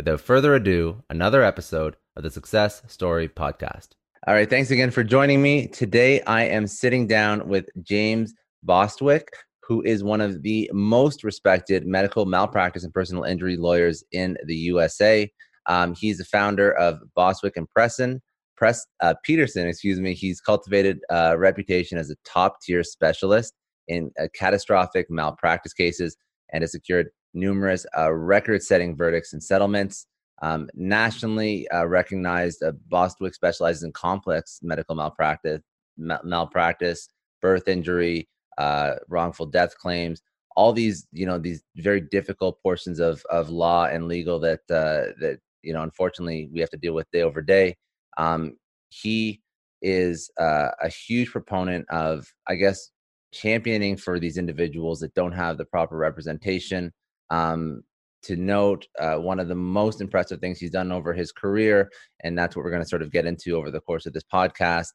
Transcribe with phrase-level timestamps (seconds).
[0.00, 3.88] Without further ado, another episode of the Success Story Podcast.
[4.26, 5.66] All right, thanks again for joining me.
[5.66, 9.28] Today, I am sitting down with James Bostwick,
[9.62, 14.54] who is one of the most respected medical malpractice and personal injury lawyers in the
[14.54, 15.30] USA.
[15.66, 18.20] Um, he's the founder of Bostwick and Presson.
[18.56, 20.14] Press uh, Peterson, excuse me.
[20.14, 23.52] He's cultivated a reputation as a top tier specialist
[23.86, 26.16] in uh, catastrophic malpractice cases
[26.54, 30.06] and has secured numerous uh, record setting verdicts and settlements.
[30.42, 35.60] Um, nationally uh, recognized, uh, Bostwick specializes in complex medical malpractice,
[35.98, 37.08] ma- malpractice,
[37.42, 38.28] birth injury,
[38.58, 40.22] uh, wrongful death claims,
[40.56, 45.12] all these, you know, these very difficult portions of, of law and legal that, uh,
[45.20, 47.76] that, you know, unfortunately we have to deal with day over day.
[48.16, 48.56] Um,
[48.88, 49.40] he
[49.82, 52.90] is uh, a huge proponent of, I guess,
[53.32, 56.92] championing for these individuals that don't have the proper representation.
[57.30, 57.82] Um,
[58.22, 61.90] to note uh, one of the most impressive things he's done over his career,
[62.22, 64.24] and that's what we're going to sort of get into over the course of this
[64.32, 64.88] podcast.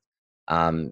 [0.48, 0.92] Um,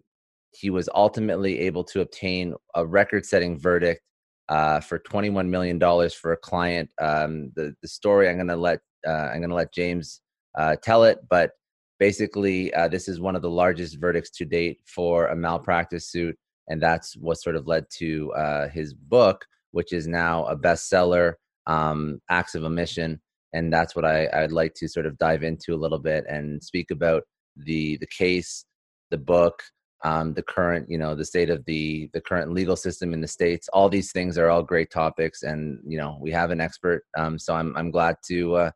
[0.52, 4.02] he was ultimately able to obtain a record-setting verdict
[4.50, 6.90] uh, for $21 million for a client.
[7.02, 10.22] Um, the the story I'm going to let uh, I'm going to let James
[10.58, 11.52] uh, tell it, but
[12.00, 16.38] basically uh, this is one of the largest verdicts to date for a malpractice suit,
[16.68, 21.34] and that's what sort of led to uh, his book, which is now a bestseller
[21.68, 23.20] um, acts of omission,
[23.54, 26.64] and that's what I, I'd like to sort of dive into a little bit and
[26.64, 27.24] speak about
[27.58, 28.66] the the case,
[29.12, 29.62] the book,
[30.04, 33.28] um, the current you know the state of the the current legal system in the
[33.28, 33.68] states.
[33.74, 37.40] All these things are all great topics, and you know we have an expert, um,
[37.40, 38.72] so I'm I'm glad to uh,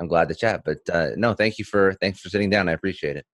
[0.00, 0.62] I'm glad to chat.
[0.64, 2.68] But uh, no, thank you for thanks for sitting down.
[2.68, 3.26] I appreciate it.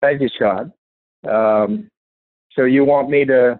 [0.00, 0.66] Thank you, Scott.
[1.28, 1.88] Um,
[2.52, 3.58] so you want me to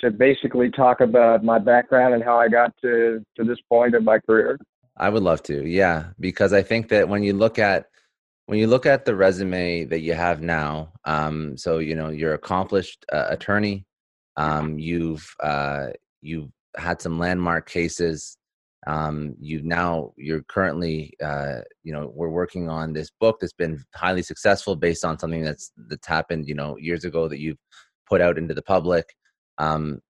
[0.00, 4.04] to basically talk about my background and how I got to to this point in
[4.04, 4.58] my career?
[4.96, 5.66] I would love to.
[5.66, 7.86] Yeah, because I think that when you look at
[8.46, 12.34] when you look at the resume that you have now, um, so you know you're
[12.34, 13.84] accomplished uh, attorney.
[14.36, 15.88] Um, you've uh,
[16.22, 18.36] you've had some landmark cases.
[18.86, 23.82] Um, you've now you're currently uh, you know we're working on this book that's been
[23.94, 27.58] highly successful based on something that's that's happened you know years ago that you've
[28.08, 29.14] put out into the public.
[29.58, 30.00] Um,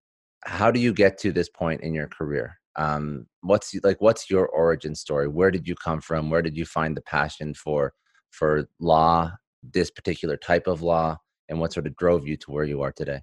[0.44, 2.58] how do you get to this point in your career?
[2.76, 5.28] Um, what's like what's your origin story?
[5.28, 6.30] Where did you come from?
[6.30, 7.92] Where did you find the passion for
[8.30, 11.18] for law, this particular type of law,
[11.48, 13.22] and what sort of drove you to where you are today?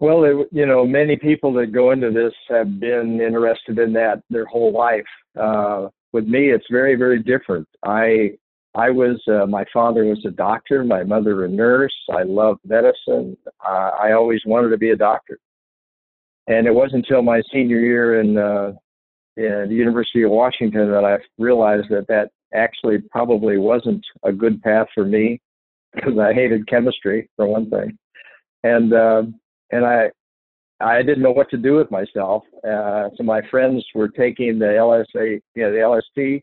[0.00, 4.22] Well, it, you know, many people that go into this have been interested in that
[4.30, 5.06] their whole life.
[5.38, 7.66] Uh, with me, it's very, very different.
[7.84, 8.32] I
[8.74, 11.94] I was, uh, my father was a doctor, my mother a nurse.
[12.10, 13.36] I loved medicine.
[13.66, 15.38] Uh, I always wanted to be a doctor.
[16.46, 18.72] And it wasn't until my senior year in, uh,
[19.36, 24.62] in the University of Washington that I realized that that actually probably wasn't a good
[24.62, 25.40] path for me
[25.94, 27.98] because I hated chemistry for one thing.
[28.64, 29.22] And, uh,
[29.70, 30.10] and I,
[30.80, 32.44] I didn't know what to do with myself.
[32.66, 36.42] Uh, so my friends were taking the LSA, you know, the LST,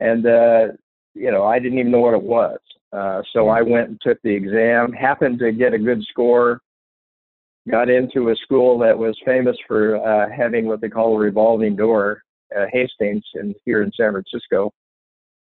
[0.00, 0.76] and uh,
[1.16, 2.58] you know, I didn't even know what it was.
[2.92, 6.60] Uh, so I went and took the exam, happened to get a good score,
[7.68, 11.74] got into a school that was famous for uh, having what they call a revolving
[11.74, 12.22] door,
[12.56, 14.72] uh, Hastings, in here in San Francisco.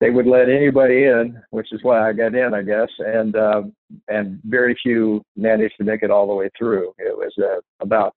[0.00, 3.62] They would let anybody in, which is why I got in, I guess, and uh,
[4.08, 6.92] and very few managed to make it all the way through.
[6.98, 8.14] It was uh, about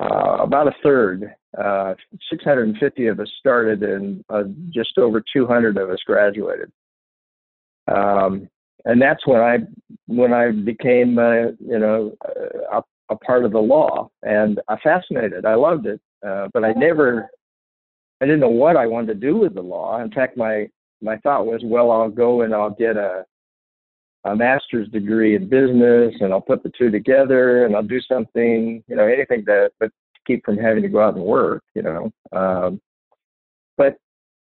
[0.00, 1.32] uh, about a third.
[1.56, 1.94] Uh,
[2.30, 6.70] 650 of us started, and uh, just over 200 of us graduated.
[7.86, 8.48] Um,
[8.84, 9.58] and that's when I
[10.06, 12.14] when I became uh, you know
[12.72, 15.44] a, a, part of the law, and I fascinated.
[15.46, 17.30] I loved it, uh, but I never
[18.20, 20.00] I didn't know what I wanted to do with the law.
[20.00, 20.68] In fact, my
[21.02, 23.24] my thought was, well, I'll go and I'll get a
[24.24, 28.82] a master's degree in business, and I'll put the two together, and I'll do something,
[28.86, 29.90] you know, anything that but
[30.26, 32.10] keep from having to go out and work, you know.
[32.32, 32.80] Um,
[33.76, 33.96] but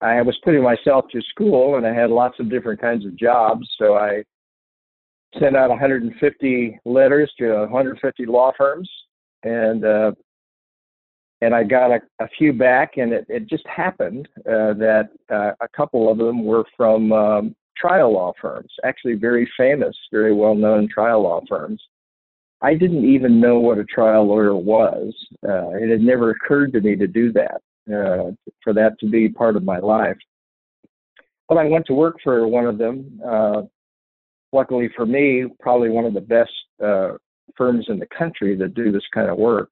[0.00, 3.68] I was putting myself to school and I had lots of different kinds of jobs.
[3.78, 4.22] So I
[5.38, 8.88] sent out 150 letters to 150 law firms
[9.42, 10.12] and uh,
[11.42, 15.52] and I got a, a few back, and it, it just happened uh, that uh,
[15.60, 20.54] a couple of them were from um, trial law firms, actually very famous, very well
[20.54, 21.82] known trial law firms.
[22.62, 25.14] I didn't even know what a trial lawyer was.
[25.46, 29.28] Uh, it had never occurred to me to do that, uh, for that to be
[29.28, 30.16] part of my life.
[31.48, 33.20] But I went to work for one of them.
[33.26, 33.62] Uh,
[34.52, 36.52] luckily for me, probably one of the best
[36.84, 37.12] uh,
[37.56, 39.70] firms in the country that do this kind of work.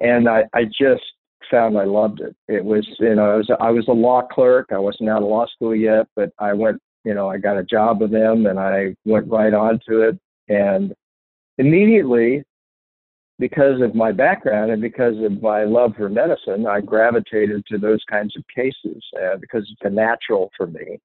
[0.00, 1.02] And I, I just
[1.50, 2.34] found I loved it.
[2.48, 4.68] It was, you know, I was, I was a law clerk.
[4.72, 7.64] I wasn't out of law school yet, but I went, you know, I got a
[7.64, 10.18] job with them and I went right on to it.
[10.48, 10.94] And
[11.60, 12.42] immediately,
[13.38, 18.02] because of my background and because of my love for medicine, I gravitated to those
[18.10, 20.98] kinds of cases uh, because it's a natural for me.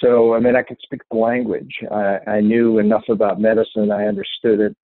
[0.00, 1.74] So, I mean, I could speak the language.
[1.90, 3.92] I, I knew enough about medicine.
[3.92, 4.76] I understood it.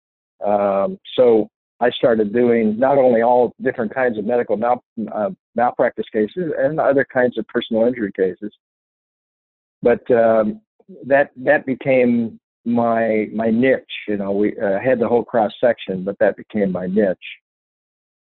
[0.47, 1.49] Um, so
[1.81, 4.83] I started doing not only all different kinds of medical mal,
[5.13, 8.53] uh, malpractice cases and other kinds of personal injury cases,
[9.83, 10.61] but um,
[11.07, 13.83] that that became my my niche.
[14.07, 17.17] You know, we uh, had the whole cross section, but that became my niche.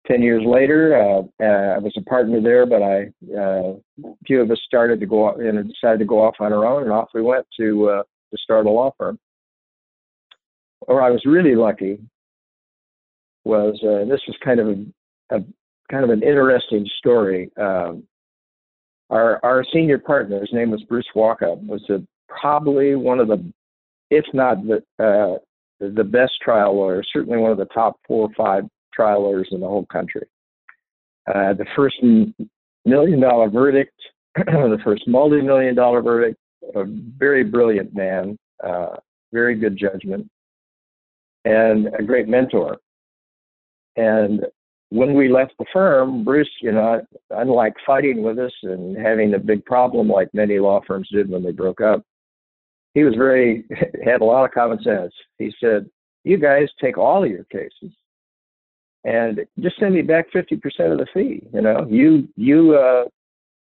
[0.06, 3.75] Ten years later, uh, uh, I was a partner there, but I uh,
[4.26, 6.92] few of us started to go and decided to go off on our own, and
[6.92, 9.19] off we went to uh, to start a law firm.
[10.82, 12.00] Or I was really lucky
[13.44, 15.44] was uh, this was kind of a, a,
[15.90, 17.50] kind of an interesting story.
[17.60, 18.04] Um,
[19.10, 23.52] our our senior partner, his name was Bruce Walkup, was a, probably one of the
[24.11, 25.39] if not the uh,
[25.81, 29.61] the best trial lawyer, certainly one of the top four or five trial lawyers in
[29.61, 30.27] the whole country.
[31.27, 31.97] Uh, the first
[32.85, 33.95] million dollar verdict,
[34.37, 36.39] the first multi million dollar verdict,
[36.75, 38.97] a very brilliant man, uh,
[39.33, 40.29] very good judgment,
[41.45, 42.79] and a great mentor.
[43.97, 44.45] And
[44.91, 49.39] when we left the firm, Bruce, you know, unlike fighting with us and having a
[49.39, 52.03] big problem like many law firms did when they broke up,
[52.94, 53.64] he was very
[54.04, 55.12] had a lot of common sense.
[55.38, 55.88] He said,
[56.25, 57.94] "You guys take all of your cases,
[59.04, 61.42] and just send me back fifty percent of the fee.
[61.52, 63.04] You know, you you uh,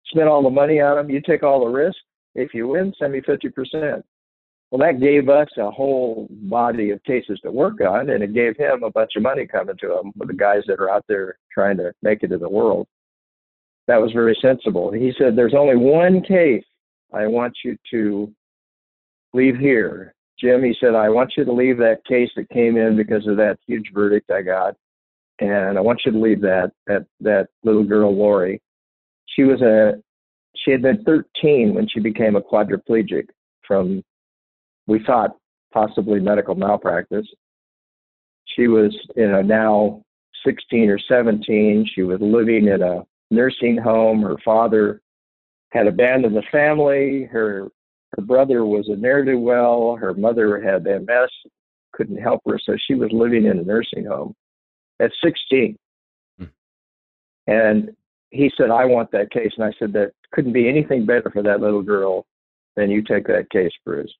[0.07, 1.97] spend all the money on them, you take all the risk.
[2.35, 4.05] If you win, send me fifty percent."
[4.71, 8.57] Well, that gave us a whole body of cases to work on, and it gave
[8.57, 11.37] him a bunch of money coming to him with the guys that are out there
[11.53, 12.87] trying to make it in the world.
[13.87, 14.91] That was very sensible.
[14.91, 16.65] He said, "There's only one case
[17.13, 18.33] I want you to
[19.35, 20.13] leave here.
[20.39, 23.37] Jim, he said, I want you to leave that case that came in because of
[23.37, 24.75] that huge verdict I got.
[25.39, 28.61] And I want you to leave that, that, that little girl, Lori.
[29.27, 30.01] She was a,
[30.55, 33.27] she had been 13 when she became a quadriplegic
[33.67, 34.03] from,
[34.87, 35.37] we thought,
[35.73, 37.27] possibly medical malpractice.
[38.45, 40.03] She was, you know, now
[40.45, 41.89] 16 or 17.
[41.93, 44.21] She was living in a nursing home.
[44.21, 45.01] Her father
[45.71, 47.27] had abandoned the family.
[47.29, 47.69] Her
[48.15, 49.95] her brother was a ne'er do well.
[49.95, 51.29] Her mother had MS,
[51.93, 54.33] couldn't help her, so she was living in a nursing home
[55.01, 55.77] at 16.
[56.37, 56.45] Hmm.
[57.47, 57.95] And
[58.31, 59.51] he said, I want that case.
[59.57, 62.25] And I said, That couldn't be anything better for that little girl
[62.75, 64.13] than you take that case, Bruce.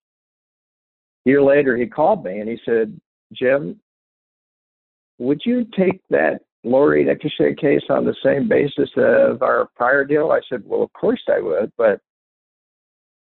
[1.25, 2.99] A year later, he called me and he said,
[3.33, 3.79] Jim,
[5.17, 10.31] would you take that Lori Nicochet case on the same basis of our prior deal?
[10.31, 12.01] I said, Well, of course I would, but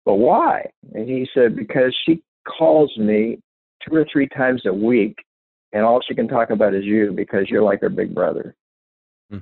[0.10, 0.66] but why?
[0.96, 2.24] And he said, because she
[2.58, 3.38] calls me
[3.88, 5.16] two or three times a week,
[5.72, 8.56] and all she can talk about is you because you're like her big brother.
[9.30, 9.38] Hmm.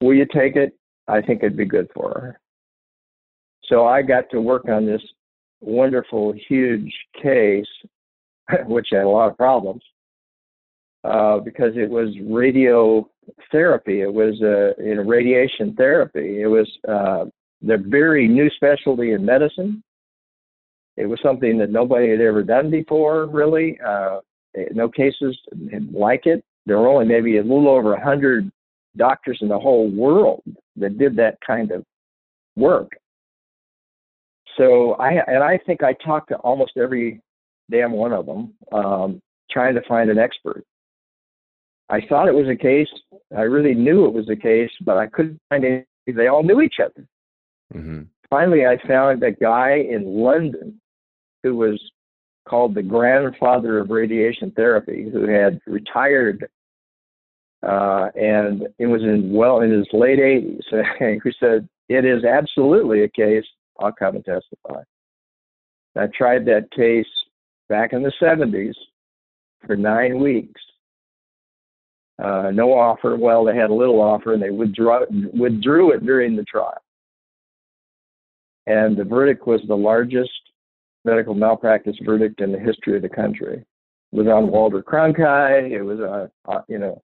[0.00, 0.76] Will you take it?
[1.06, 2.40] I think it'd be good for her.
[3.66, 5.00] So I got to work on this
[5.60, 6.92] wonderful, huge
[7.22, 7.64] case,
[8.66, 9.84] which had a lot of problems.
[11.04, 14.02] uh, because it was radiotherapy.
[14.02, 16.42] It was uh, you know radiation therapy.
[16.42, 17.26] It was uh,
[17.60, 19.82] the very new specialty in medicine.
[20.96, 23.78] It was something that nobody had ever done before, really.
[23.86, 24.20] Uh,
[24.72, 25.38] no cases
[25.92, 26.44] like it.
[26.66, 28.50] There were only maybe a little over a hundred
[28.96, 30.42] doctors in the whole world
[30.76, 31.84] that did that kind of
[32.56, 32.92] work.
[34.58, 37.20] So I and I think I talked to almost every
[37.70, 40.62] damn one of them, um, trying to find an expert.
[41.88, 42.88] I thought it was a case.
[43.36, 45.84] I really knew it was a case, but I couldn't find any.
[46.06, 47.06] They all knew each other.
[47.74, 48.02] Mm-hmm.
[48.28, 50.80] Finally, I found a guy in London
[51.42, 51.80] who was
[52.48, 56.48] called the grandfather of radiation therapy, who had retired
[57.62, 61.20] uh, and it was in well in his late 80s.
[61.22, 63.44] who said it is absolutely a case.
[63.78, 64.82] I'll come and testify.
[65.96, 67.06] I tried that case
[67.68, 68.74] back in the 70s
[69.66, 70.60] for nine weeks.
[72.22, 73.16] Uh, no offer.
[73.16, 76.82] Well, they had a little offer, and they withdrew withdrew it during the trial.
[78.66, 80.30] And the verdict was the largest
[81.04, 83.64] medical malpractice verdict in the history of the country.
[84.12, 85.70] It was on Walter Cronkite.
[85.70, 87.02] It was on, uh, you know,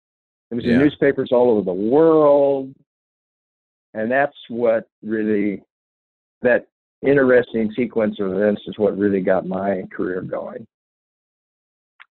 [0.51, 0.75] it was yeah.
[0.75, 2.75] in newspapers all over the world.
[3.95, 5.63] And that's what really,
[6.43, 6.67] that
[7.03, 10.67] interesting sequence of events is what really got my career going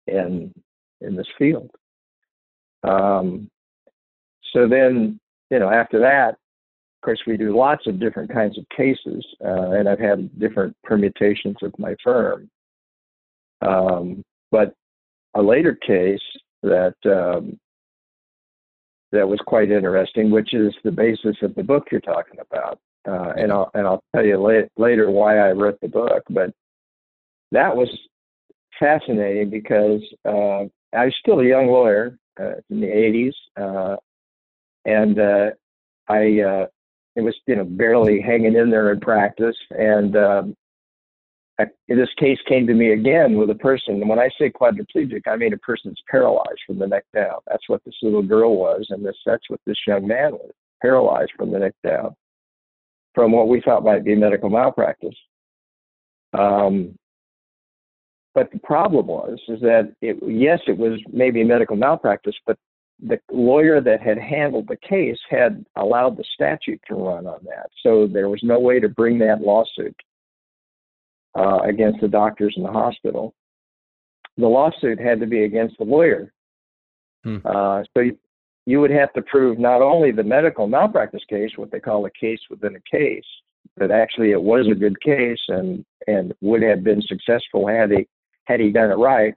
[0.07, 0.53] in,
[1.01, 1.71] in this field.
[2.83, 3.49] Um,
[4.53, 5.19] so then,
[5.49, 6.37] you know, after that,
[7.01, 10.75] of course, we do lots of different kinds of cases, uh, and I've had different
[10.83, 12.47] permutations of my firm.
[13.63, 14.75] Um, but
[15.33, 16.21] a later case
[16.61, 17.57] that um,
[19.11, 22.77] that was quite interesting, which is the basis of the book you're talking about,
[23.07, 26.21] uh, and I'll and I'll tell you la- later why I wrote the book.
[26.29, 26.51] But
[27.51, 27.89] that was
[28.79, 30.65] fascinating because uh,
[30.95, 33.95] I was still a young lawyer uh, in the 80s, uh,
[34.85, 35.49] and uh,
[36.07, 36.67] I uh,
[37.15, 39.55] it was you know barely hanging in there in practice.
[39.71, 40.55] And um,
[41.59, 43.95] I, this case came to me again with a person.
[43.95, 47.39] And when i say quadriplegic i mean a person that's paralyzed from the neck down.
[47.47, 48.87] That's what this little girl was.
[48.89, 50.51] And this that's what this young man was
[50.81, 52.15] paralyzed from the neck down
[53.13, 55.15] from what we thought might be medical malpractice.
[56.33, 56.97] Um,
[58.33, 62.57] but the problem was is that it, yes it was maybe medical malpractice but
[63.01, 67.69] the lawyer that had handled the case had allowed the statute to run on that.
[67.81, 69.95] So there was no way to bring that lawsuit
[71.37, 73.33] uh, against the doctors in the hospital.
[74.37, 76.31] The lawsuit had to be against the lawyer.
[77.23, 77.37] Hmm.
[77.43, 78.17] Uh, so you,
[78.65, 82.11] you would have to prove not only the medical malpractice case, what they call a
[82.11, 83.25] case within a case,
[83.77, 88.07] that actually it was a good case and and would have been successful had he
[88.45, 89.33] had he done it right,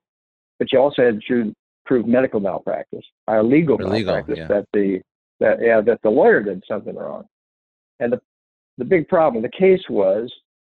[0.58, 1.54] but you also had to
[1.84, 4.46] prove medical malpractice, or legal or malpractice legal, yeah.
[4.48, 5.00] that the
[5.40, 7.24] that yeah that the lawyer did something wrong.
[8.00, 8.20] And the
[8.78, 10.32] the big problem, the case was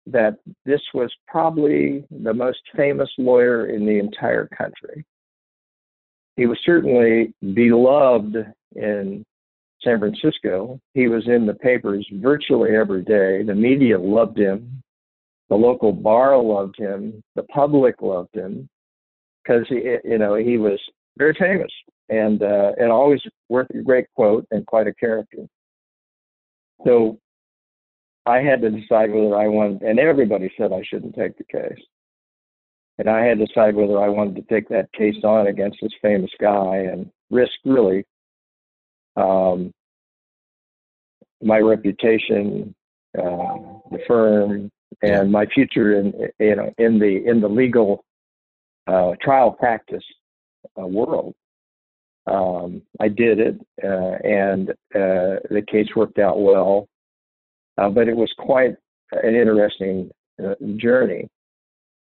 [0.06, 5.04] that this was probably the most famous lawyer in the entire country.
[6.36, 8.36] He was certainly beloved
[8.74, 9.24] in
[9.82, 10.78] San Francisco.
[10.94, 13.42] He was in the papers virtually every day.
[13.42, 14.82] The media loved him.
[15.48, 17.22] The local bar loved him.
[17.34, 18.68] The public loved him
[19.42, 20.78] because he, you know, he was
[21.16, 21.70] very famous
[22.08, 25.46] and uh, and always worth a great quote and quite a character.
[26.84, 27.18] So
[28.26, 31.82] I had to decide whether I wanted, and everybody said I shouldn't take the case.
[32.98, 35.92] And I had to decide whether I wanted to take that case on against this
[36.00, 38.04] famous guy and risk really
[39.16, 39.72] um,
[41.42, 42.74] my reputation,
[43.18, 43.56] uh,
[43.90, 44.70] the firm,
[45.02, 48.04] and my future in you know in the in the legal
[48.86, 50.04] uh, trial practice
[50.76, 51.34] world.
[52.26, 56.88] Um, I did it, uh, and uh, the case worked out well,
[57.78, 58.74] uh, but it was quite
[59.12, 60.10] an interesting
[60.44, 61.28] uh, journey.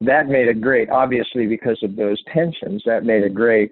[0.01, 3.71] That made a great, obviously, because of those tensions, that made a great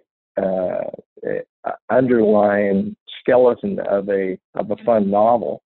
[1.89, 5.61] underlying skeleton of a of a fun novel.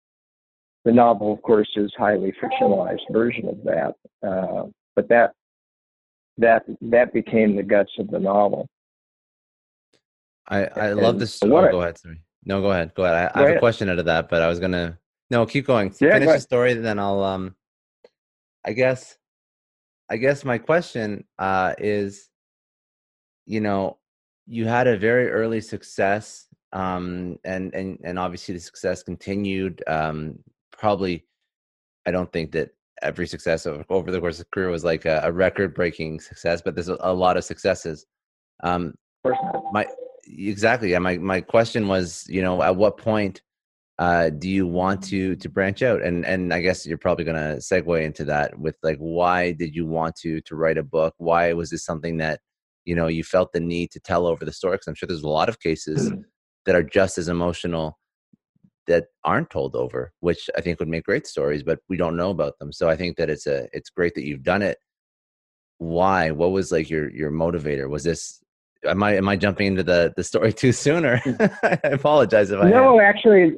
[0.85, 5.33] The novel, of course, is highly fictionalized version of that, uh, but that
[6.37, 8.67] that that became the guts of the novel.
[10.51, 11.39] I I love this.
[11.41, 12.21] Oh, go ahead, sorry.
[12.45, 12.93] No, go ahead.
[12.93, 13.15] Go ahead.
[13.15, 13.57] I, go I have ahead.
[13.57, 14.99] a question out of that, but I was gonna.
[15.31, 15.87] No, keep going.
[15.99, 17.23] Yeah, Finish go the story, then I'll.
[17.23, 17.55] Um,
[18.65, 19.17] I guess.
[20.09, 22.27] I guess my question uh, is,
[23.45, 23.97] you know,
[24.45, 29.81] you had a very early success, um, and and and obviously the success continued.
[29.87, 30.39] Um,
[30.77, 31.25] probably,
[32.05, 35.21] I don't think that every success over the course of the career was like a,
[35.23, 38.05] a record-breaking success, but there's a, a lot of successes.
[38.63, 38.93] Um,
[39.71, 39.87] my
[40.37, 40.91] exactly.
[40.91, 43.41] Yeah, my my question was, you know, at what point
[43.99, 46.01] uh, do you want to to branch out?
[46.01, 49.85] And and I guess you're probably gonna segue into that with like, why did you
[49.85, 51.13] want to to write a book?
[51.17, 52.39] Why was this something that
[52.85, 54.75] you know you felt the need to tell over the story?
[54.75, 56.11] Because I'm sure there's a lot of cases
[56.65, 57.97] that are just as emotional
[58.87, 62.31] that aren't told over, which I think would make great stories, but we don't know
[62.31, 62.71] about them.
[62.73, 64.77] So I think that it's a it's great that you've done it.
[65.77, 66.31] Why?
[66.31, 67.89] What was like your your motivator?
[67.89, 68.40] Was this
[68.85, 71.21] am I am I jumping into the the story too soon or
[71.63, 73.05] I apologize if I No, am.
[73.05, 73.57] actually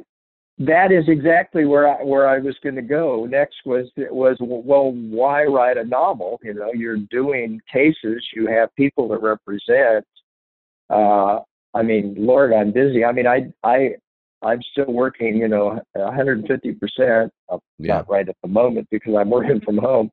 [0.59, 3.25] that is exactly where I where I was going to go.
[3.25, 6.39] Next was it was well, why write a novel?
[6.43, 10.05] You know, you're doing cases, you have people to represent.
[10.89, 11.39] Uh,
[11.73, 13.03] I mean, Lord, I'm busy.
[13.03, 13.95] I mean, I I
[14.43, 17.31] I'm still working, you know, 150 percent.
[17.79, 20.11] Not right at the moment because I'm working from home,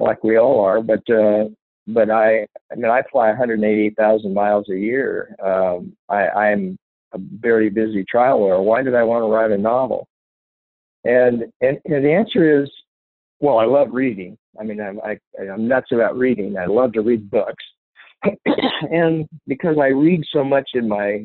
[0.00, 0.80] like we all are.
[0.80, 1.46] But uh,
[1.86, 5.34] but I I mean, I fly 180,000 miles a year.
[5.42, 6.78] Um, I I'm
[7.12, 8.60] a very busy trial lawyer.
[8.60, 10.08] Why did I want to write a novel?
[11.04, 12.70] And and, and the answer is,
[13.40, 14.36] well, I love reading.
[14.58, 16.56] I mean, I'm I, I'm nuts about reading.
[16.56, 17.64] I love to read books,
[18.90, 21.24] and because I read so much in my,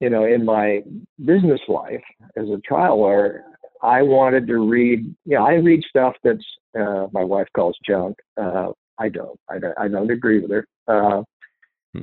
[0.00, 0.82] you know, in my
[1.24, 2.02] business life
[2.36, 3.44] as a trial lawyer,
[3.82, 5.14] I wanted to read.
[5.24, 6.44] You know, I read stuff that's
[6.78, 8.16] uh, my wife calls junk.
[8.40, 9.38] Uh, I don't.
[9.48, 9.78] I don't.
[9.78, 10.66] I don't agree with her.
[10.86, 11.22] Uh,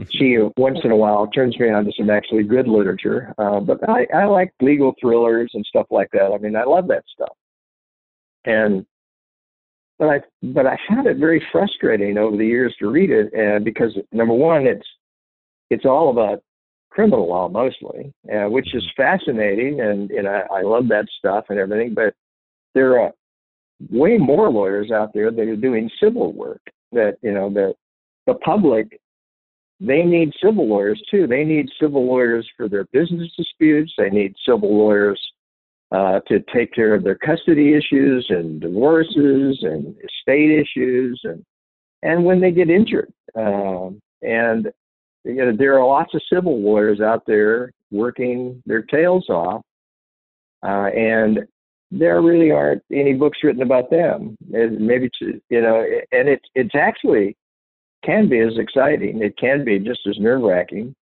[0.09, 3.33] she once in a while turns me on to some actually good literature.
[3.37, 6.33] Uh, but I, I like legal thrillers and stuff like that.
[6.33, 7.35] I mean, I love that stuff.
[8.43, 8.85] And
[9.97, 13.63] but I but I found it very frustrating over the years to read it, and
[13.63, 14.87] because number one, it's
[15.69, 16.41] it's all about
[16.89, 21.59] criminal law mostly, uh, which is fascinating, and and I, I love that stuff and
[21.59, 21.93] everything.
[21.93, 22.13] But
[22.73, 23.11] there are
[23.89, 26.61] way more lawyers out there that are doing civil work.
[26.91, 27.75] That you know that
[28.25, 28.99] the public
[29.79, 31.27] they need civil lawyers too.
[31.27, 33.93] They need civil lawyers for their business disputes.
[33.97, 35.21] They need civil lawyers
[35.91, 41.43] uh, to take care of their custody issues and divorces and estate issues and
[42.03, 43.11] and when they get injured.
[43.35, 44.67] Um, and
[45.23, 49.61] you know there are lots of civil lawyers out there working their tails off,
[50.63, 51.39] uh, and
[51.91, 54.35] there really aren't any books written about them.
[54.53, 57.35] And maybe it's, you know, and it's it's actually
[58.05, 59.21] can be as exciting.
[59.21, 60.93] It can be just as nerve wracking.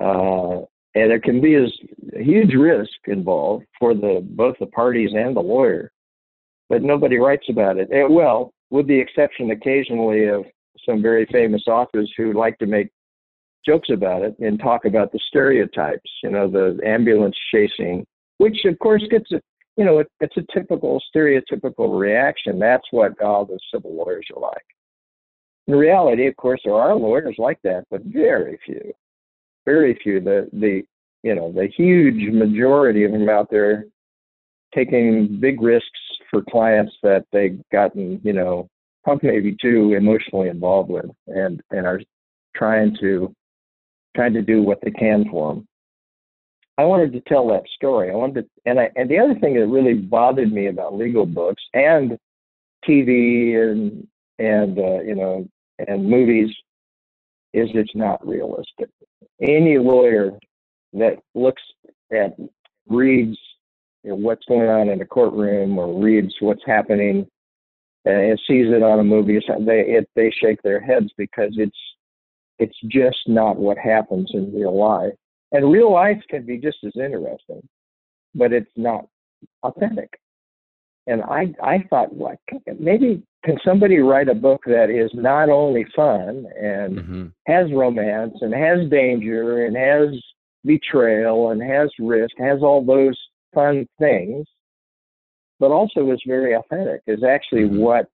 [0.00, 0.62] Uh,
[0.94, 1.72] and it can be as
[2.14, 5.90] huge risk involved for the both the parties and the lawyer.
[6.68, 7.90] But nobody writes about it.
[7.90, 10.44] And, well, with the exception occasionally of
[10.86, 12.88] some very famous authors who like to make
[13.64, 18.04] jokes about it and talk about the stereotypes, you know, the ambulance chasing,
[18.38, 19.30] which of course gets
[19.76, 22.58] you know, it, it's a typical stereotypical reaction.
[22.58, 24.64] That's what all the civil lawyers are like.
[25.66, 28.92] In reality, of course, there are lawyers like that, but very few,
[29.64, 30.20] very few.
[30.20, 30.82] The the
[31.22, 33.84] you know the huge majority of them out there
[34.74, 35.88] taking big risks
[36.30, 38.68] for clients that they've gotten you know
[39.04, 42.00] probably maybe too emotionally involved with, and and are
[42.56, 43.32] trying to
[44.16, 45.66] trying to do what they can for them.
[46.78, 48.10] I wanted to tell that story.
[48.10, 51.26] I wanted to, and I and the other thing that really bothered me about legal
[51.26, 52.18] books and
[52.88, 54.06] TV and
[54.38, 55.46] and uh, you know
[55.86, 56.50] and movies
[57.52, 58.88] is it's not realistic.
[59.40, 60.32] Any lawyer
[60.94, 61.62] that looks
[62.12, 62.36] at
[62.88, 63.36] reads
[64.02, 67.26] you know, what's going on in the courtroom or reads what's happening
[68.04, 71.76] and sees it on a movie, they it, they shake their heads because it's
[72.58, 75.12] it's just not what happens in real life.
[75.52, 77.62] And real life can be just as interesting,
[78.34, 79.06] but it's not
[79.62, 80.18] authentic.
[81.06, 82.38] And I I thought, like
[82.78, 87.26] maybe can somebody write a book that is not only fun and Mm-hmm.
[87.46, 90.08] has romance and has danger and has
[90.64, 93.18] betrayal and has risk, has all those
[93.52, 94.46] fun things,
[95.58, 97.78] but also is very authentic, is actually Mhm.
[97.78, 98.08] what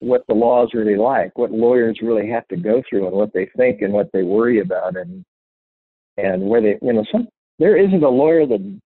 [0.00, 3.32] what the law is really like, what lawyers really have to go through and what
[3.32, 5.24] they think and what they worry about and
[6.16, 8.80] and where they you know some there isn't a lawyer that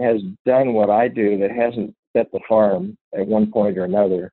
[0.00, 4.32] has done what I do that hasn't bet the farm at one point or another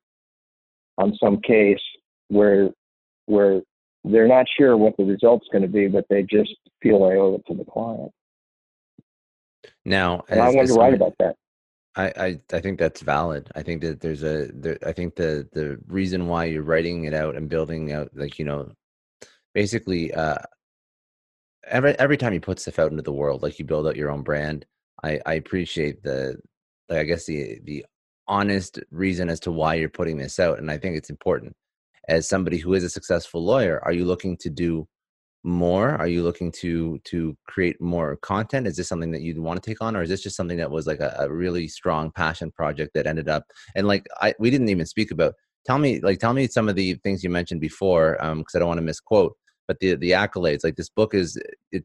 [0.98, 1.80] on some case
[2.28, 2.70] where
[3.26, 3.60] where
[4.04, 6.50] they're not sure what the result's going to be, but they just
[6.82, 8.10] feel they owe it to the client.
[9.84, 11.36] Now, And I as- wanted to write about that.
[11.94, 13.50] I, I I think that's valid.
[13.54, 17.12] I think that there's a there, I think the the reason why you're writing it
[17.12, 18.72] out and building out like you know
[19.52, 20.38] basically uh
[21.68, 24.10] every every time you put stuff out into the world like you build out your
[24.10, 24.64] own brand
[25.02, 26.36] I I appreciate the
[26.88, 27.84] like I guess the the
[28.28, 31.54] honest reason as to why you're putting this out and I think it's important
[32.08, 34.86] as somebody who is a successful lawyer are you looking to do
[35.44, 35.90] more?
[35.90, 38.66] Are you looking to to create more content?
[38.66, 40.70] Is this something that you'd want to take on, or is this just something that
[40.70, 43.44] was like a, a really strong passion project that ended up
[43.74, 45.34] and like I we didn't even speak about.
[45.66, 48.58] Tell me like tell me some of the things you mentioned before, because um, I
[48.58, 49.36] don't want to misquote.
[49.68, 51.84] But the the accolades, like this book is it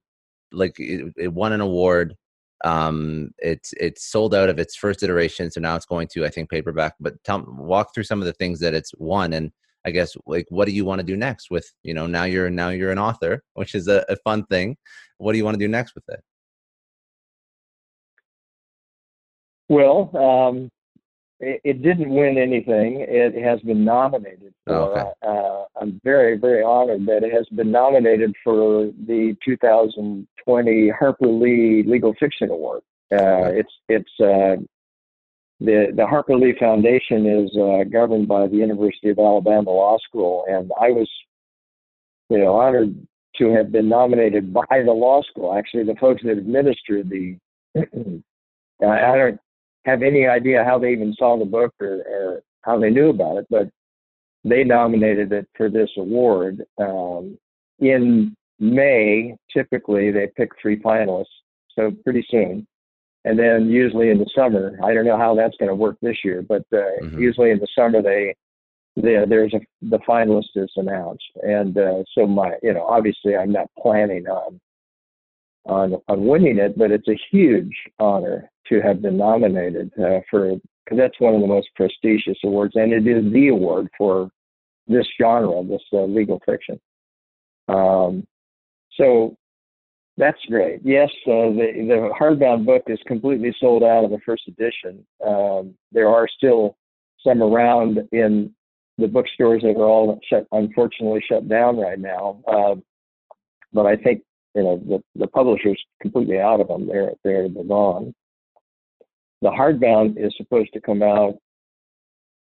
[0.52, 2.16] like it, it won an award
[2.66, 6.30] um it's it's sold out of its first iteration so now it's going to i
[6.30, 9.52] think paperback but tell walk through some of the things that it's won and
[9.86, 12.50] i guess like what do you want to do next with you know now you're
[12.50, 14.76] now you're an author which is a, a fun thing
[15.18, 16.22] what do you want to do next with it?
[19.70, 20.70] Well um
[21.40, 23.06] it, it didn't win anything.
[23.08, 24.74] It has been nominated for.
[24.74, 25.12] Oh, okay.
[25.22, 31.84] uh, I'm very, very honored that it has been nominated for the 2020 Harper Lee
[31.86, 32.82] Legal Fiction Award.
[33.12, 33.60] Uh, okay.
[33.60, 34.62] It's it's uh,
[35.60, 40.46] the the Harper Lee Foundation is uh, governed by the University of Alabama Law School,
[40.50, 41.10] and I was,
[42.30, 42.96] you know, honored
[43.38, 45.56] to have been nominated by the law school.
[45.56, 47.38] Actually, the folks that administer the
[48.82, 49.40] I don't
[49.88, 53.38] have any idea how they even saw the book or, or how they knew about
[53.38, 53.70] it, but
[54.44, 56.64] they nominated it for this award.
[56.78, 57.38] Um,
[57.80, 61.26] in May, typically they pick three finalists,
[61.74, 62.68] so pretty soon.
[63.24, 66.18] And then usually in the summer, I don't know how that's going to work this
[66.24, 67.20] year, but uh, mm-hmm.
[67.20, 68.36] usually in the summer they,
[68.96, 73.52] they there's a the finalist is announced, and uh, so my you know obviously I'm
[73.52, 74.60] not planning on
[75.68, 80.52] on, on winning it, but it's a huge honor to have been nominated uh, for
[80.84, 84.30] because that's one of the most prestigious awards, and it is the award for
[84.88, 86.80] this genre, this uh, legal fiction.
[87.68, 88.26] Um,
[88.96, 89.36] so
[90.18, 90.80] that's great.
[90.84, 95.06] Yes, uh, the the hardbound book is completely sold out of the first edition.
[95.26, 96.78] Um, there are still
[97.26, 98.54] some around in
[98.98, 102.40] the bookstores that are all shut, unfortunately shut down right now.
[102.48, 102.76] Uh,
[103.74, 104.24] but I think
[104.58, 106.88] you know the the publisher's completely out of them.
[106.88, 108.14] They're they're, they're gone.
[109.44, 111.36] The hardbound is supposed to come out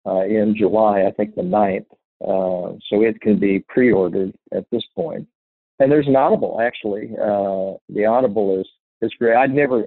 [0.06, 1.86] uh, in July, I think the 9th.
[2.20, 5.26] Uh, so it can be pre-ordered at this point.
[5.80, 7.10] And there's an Audible actually.
[7.20, 8.68] Uh, the Audible is
[9.02, 9.36] is great.
[9.36, 9.84] I'd never,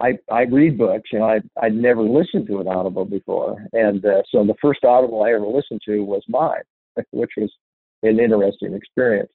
[0.00, 4.22] I I read books, know, I I'd never listened to an Audible before, and uh,
[4.30, 6.64] so the first Audible I ever listened to was mine,
[7.12, 7.52] which was
[8.02, 9.30] an interesting experience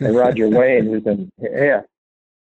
[0.00, 1.82] and Roger Wayne, who's in yeah,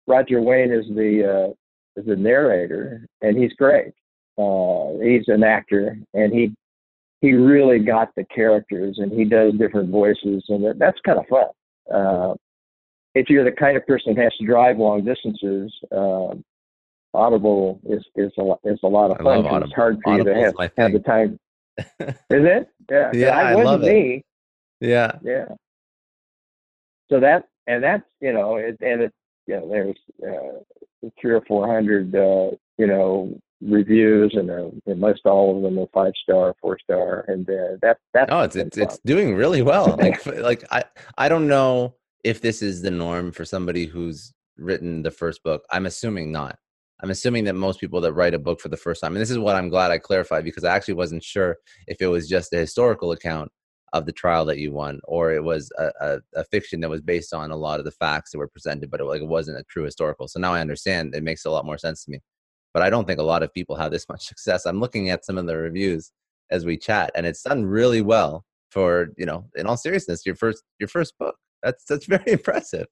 [0.07, 3.93] Roger Wayne is the uh, is the narrator, and he's great.
[4.37, 6.53] Uh, he's an actor, and he
[7.21, 11.25] he really got the characters, and he does different voices, and that, that's kind of
[11.27, 11.47] fun.
[11.93, 12.33] Uh,
[13.15, 16.33] if you're the kind of person that has to drive long distances, uh,
[17.13, 19.63] Audible is is a lot, is a lot of fun.
[19.63, 21.39] It's hard for Audible's you to have, have the time.
[21.77, 22.69] is it?
[22.89, 23.11] Yeah.
[23.13, 23.87] Yeah, I, I love it.
[23.87, 24.23] Me.
[24.79, 25.13] Yeah.
[25.23, 25.45] Yeah
[27.09, 29.13] so that and that's you know it, and it
[29.47, 34.99] you know there's uh, three or four hundred uh, you know reviews and, uh, and
[34.99, 38.55] most all of them are five star, four star, and uh, that that's oh it's
[38.55, 39.97] it's, it's doing really well.
[39.99, 40.83] like like I
[41.17, 45.63] I don't know if this is the norm for somebody who's written the first book.
[45.71, 46.57] I'm assuming not.
[47.01, 49.31] I'm assuming that most people that write a book for the first time, and this
[49.31, 52.53] is what I'm glad I clarified because I actually wasn't sure if it was just
[52.53, 53.51] a historical account
[53.93, 57.01] of the trial that you won, or it was a, a, a, fiction that was
[57.01, 59.57] based on a lot of the facts that were presented, but it, like it wasn't
[59.57, 60.27] a true historical.
[60.27, 61.15] So now I understand.
[61.15, 62.19] It makes a lot more sense to me.
[62.73, 64.65] But I don't think a lot of people have this much success.
[64.65, 66.11] I'm looking at some of the reviews
[66.51, 69.45] as we chat, and it's done really well for you know.
[69.55, 71.35] In all seriousness, your first your first book.
[71.63, 72.87] That's that's very impressive.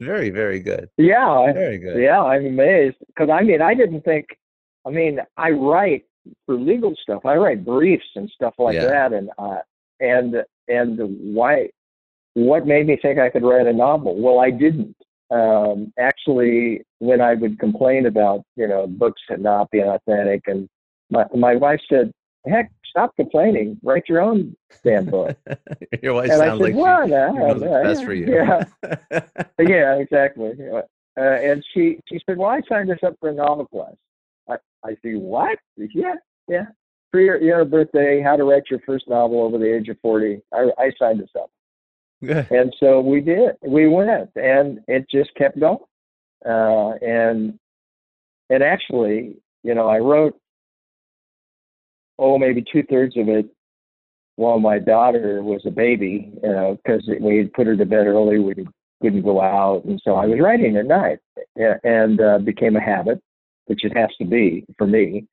[0.00, 0.88] Very very good.
[0.96, 2.00] Yeah, very good.
[2.02, 4.26] Yeah, I'm amazed because I mean I didn't think.
[4.86, 6.04] I mean I write
[6.46, 7.24] for legal stuff.
[7.24, 8.86] I write briefs and stuff like yeah.
[8.86, 9.58] that, and uh,
[10.00, 10.36] and
[10.68, 10.98] and
[11.34, 11.68] why
[12.34, 14.20] what made me think I could write a novel?
[14.20, 14.96] Well, I didn't.
[15.30, 20.68] Um, actually, when I would complain about you know books not being authentic, and
[21.10, 22.12] my my wife said,
[22.46, 23.78] "Heck, stop complaining.
[23.82, 25.36] Write your own damn book."
[26.02, 28.26] your wife and sounds I said, like well, she, no, knows no, best for you.
[28.32, 28.64] Yeah,
[29.60, 30.52] yeah, exactly.
[30.72, 33.94] Uh, and she she said, "Well, I signed us up for a novel class."
[34.48, 35.58] I I said, "What?
[35.76, 36.14] Yeah,
[36.48, 36.66] yeah."
[37.10, 40.40] For your, your birthday, how to write your first novel over the age of 40.
[40.52, 41.50] I, I signed this up.
[42.50, 43.52] and so we did.
[43.62, 45.78] We went, and it just kept going.
[46.44, 47.58] Uh, and
[48.50, 50.38] and actually, you know, I wrote
[52.18, 53.46] oh maybe two thirds of it
[54.36, 58.06] while my daughter was a baby, you know, because we had put her to bed
[58.06, 58.38] early.
[58.38, 58.66] We
[59.02, 61.18] couldn't go out, and so I was writing at night,
[61.56, 63.22] and uh, became a habit,
[63.66, 65.26] which it has to be for me.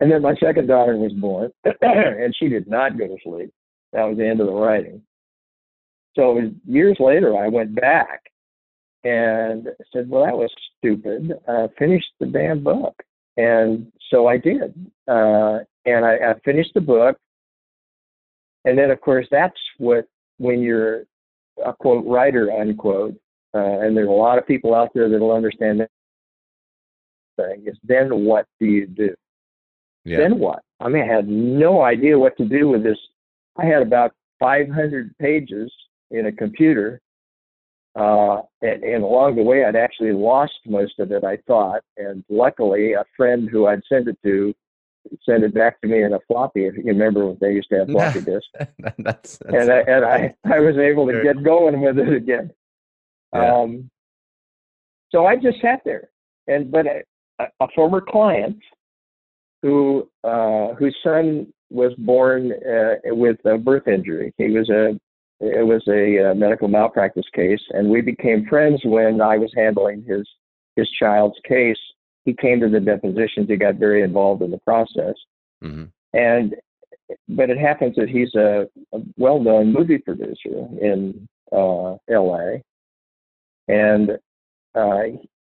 [0.00, 3.50] And then my second daughter was born, and she did not go to sleep.
[3.92, 5.02] That was the end of the writing.
[6.16, 8.22] so it was years later, I went back
[9.04, 11.32] and said, "Well, that was stupid.
[11.46, 12.94] Uh, finish the damn book."
[13.36, 14.74] And so I did,
[15.08, 17.16] uh, and I, I finished the book.
[18.64, 20.06] And then, of course, that's what
[20.38, 21.04] when you're
[21.64, 23.14] a quote writer unquote,
[23.54, 25.90] uh, and there's a lot of people out there that'll understand that
[27.36, 27.64] thing.
[27.66, 29.14] Is then what do you do?
[30.04, 30.18] Yeah.
[30.18, 30.62] Then what?
[30.80, 32.98] I mean, I had no idea what to do with this.
[33.56, 35.72] I had about 500 pages
[36.10, 37.00] in a computer.
[37.96, 41.82] Uh, and, and along the way, I'd actually lost most of it, I thought.
[41.96, 44.54] And luckily, a friend who I'd sent it to
[45.24, 46.66] sent it back to me in a floppy.
[46.66, 48.48] If you remember when they used to have floppy disks.
[48.78, 52.50] that's, that's, and I, and I, I was able to get going with it again.
[53.34, 53.54] Yeah.
[53.54, 53.90] Um,
[55.10, 56.08] so I just sat there,
[56.48, 57.02] and but a,
[57.60, 58.58] a former client
[59.64, 64.34] who uh, whose son was born uh, with a birth injury.
[64.36, 65.00] He was a
[65.40, 70.04] it was a uh, medical malpractice case, and we became friends when I was handling
[70.06, 70.28] his
[70.76, 71.78] his child's case.
[72.26, 73.48] He came to the depositions.
[73.48, 75.14] He got very involved in the process,
[75.64, 75.84] mm-hmm.
[76.12, 76.54] and
[77.30, 82.62] but it happens that he's a, a well-known movie producer in uh, L.A.
[83.68, 84.10] and
[84.74, 85.04] uh,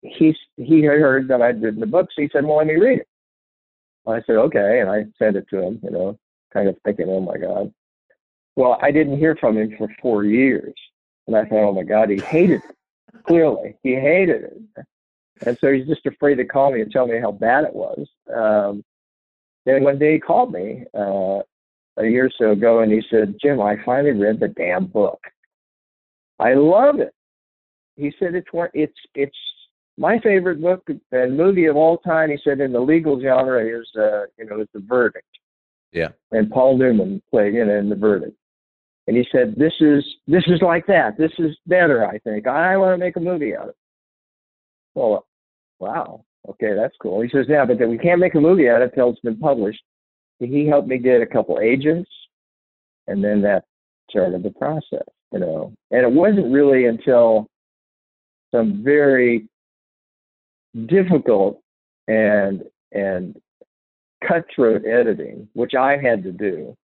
[0.03, 3.01] he he heard that I'd written the book, so he said, "Well, let me read
[3.01, 3.09] it."
[4.07, 5.81] I said, "Okay," and I sent it to him.
[5.83, 6.19] You know,
[6.53, 7.73] kind of thinking, "Oh my God."
[8.57, 10.75] Well, I didn't hear from him for four years.
[11.27, 13.23] And I thought, oh my God, he hated it.
[13.27, 14.87] Clearly, he hated it.
[15.45, 18.07] And so he's just afraid to call me and tell me how bad it was.
[18.35, 18.83] Um,
[19.65, 21.41] then one day he called me uh,
[21.99, 25.21] a year or so ago and he said, Jim, I finally read the damn book.
[26.39, 27.13] I love it.
[27.97, 29.37] He said it's it's it's
[29.99, 32.31] my favorite book and movie of all time.
[32.31, 35.27] He said in the legal genre is uh, you know is the verdict.
[35.93, 36.09] Yeah.
[36.33, 38.37] And Paul Newman played in, in the verdict.
[39.07, 41.17] And he said, "This is this is like that.
[41.17, 42.07] This is better.
[42.07, 43.77] I think I want to make a movie out of it."
[44.95, 45.27] Well,
[45.79, 46.25] wow.
[46.49, 47.21] Okay, that's cool.
[47.21, 49.21] He says, "Yeah, but then we can't make a movie out of it until it's
[49.21, 49.83] been published."
[50.39, 52.11] He helped me get a couple agents,
[53.07, 53.65] and then that
[54.11, 55.07] started the process.
[55.33, 57.49] You know, and it wasn't really until
[58.53, 59.49] some very
[60.85, 61.61] difficult
[62.09, 62.63] and
[62.93, 63.37] and
[64.27, 66.77] cutthroat editing, which I had to do,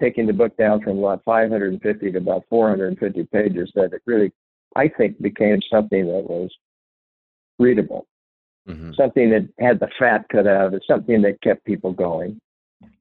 [0.00, 4.32] taking the book down from about 550 to about 450 pages that it really,
[4.74, 6.50] I think, became something that was
[7.58, 8.06] readable,
[8.68, 8.92] mm-hmm.
[8.96, 12.40] something that had the fat cut out of it, something that kept people going.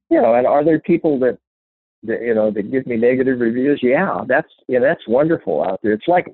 [0.10, 1.40] You know, and are there people that,
[2.04, 3.80] that you know, that give me negative reviews?
[3.82, 5.94] Yeah, that's yeah, that's wonderful out there.
[5.94, 6.28] It's like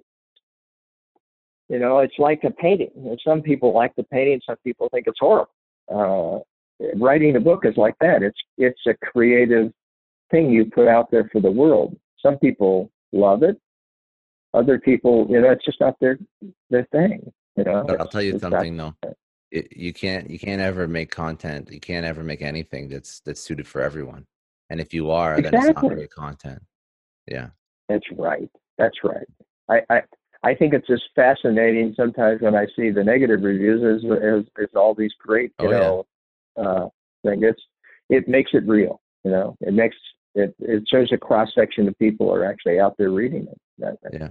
[1.71, 2.91] you know, it's like a painting.
[2.97, 5.53] And some people like the painting, some people think it's horrible.
[5.89, 6.39] Uh,
[6.95, 8.21] writing a book is like that.
[8.21, 9.71] It's it's a creative
[10.31, 11.97] thing you put out there for the world.
[12.19, 13.57] Some people love it.
[14.53, 16.19] Other people, you know, it's just not their
[16.69, 17.31] their thing.
[17.55, 17.85] You know.
[17.87, 18.93] But I'll tell you something though.
[19.49, 21.71] It, you can't you can't ever make content.
[21.71, 24.25] You can't ever make anything that's that's suited for everyone.
[24.69, 25.59] And if you are, exactly.
[25.59, 26.61] then it's not great content.
[27.27, 27.49] Yeah.
[27.87, 28.49] That's right.
[28.77, 29.27] That's right.
[29.69, 30.01] I, I
[30.43, 34.69] I think it's just fascinating sometimes when I see the negative reviews as as, as
[34.75, 36.05] all these great, you oh, know,
[36.57, 36.63] yeah.
[36.63, 36.89] uh,
[37.23, 37.43] thing.
[37.43, 37.61] It's
[38.09, 39.01] it makes it real.
[39.23, 39.95] You know, it makes
[40.33, 43.61] it it shows a cross section of people are actually out there reading it.
[43.77, 44.29] That, yeah,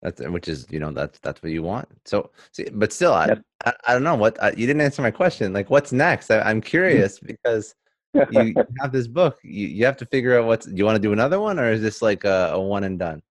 [0.00, 1.88] that's which is you know that's that's what you want.
[2.06, 5.10] So, see, but still, I, I, I don't know what I, you didn't answer my
[5.10, 5.52] question.
[5.52, 6.30] Like, what's next?
[6.30, 7.74] I, am curious because.
[8.32, 9.38] you, have this book.
[9.44, 10.66] You, you have to figure out what's.
[10.66, 12.98] Do you want to do another one, or is this like a, a one and
[12.98, 13.22] done?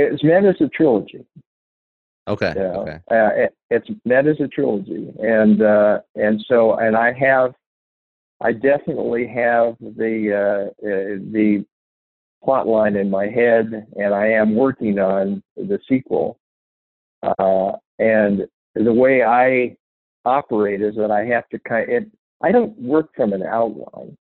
[0.00, 1.24] It's meant as a trilogy.
[2.28, 2.52] Okay.
[2.54, 2.80] You know?
[2.82, 2.98] Okay.
[3.10, 7.54] Uh, it, it's meant as a trilogy, and uh, and so and I have
[8.40, 11.64] I definitely have the uh, uh, the
[12.42, 16.38] plot line in my head, and I am working on the sequel.
[17.22, 19.76] Uh, and the way I
[20.24, 21.92] operate is that I have to kind.
[21.92, 22.04] Of,
[22.42, 24.16] I don't work from an outline.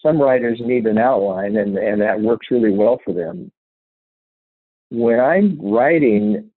[0.00, 3.52] Some writers need an outline, and and that works really well for them.
[4.90, 6.50] When I'm writing,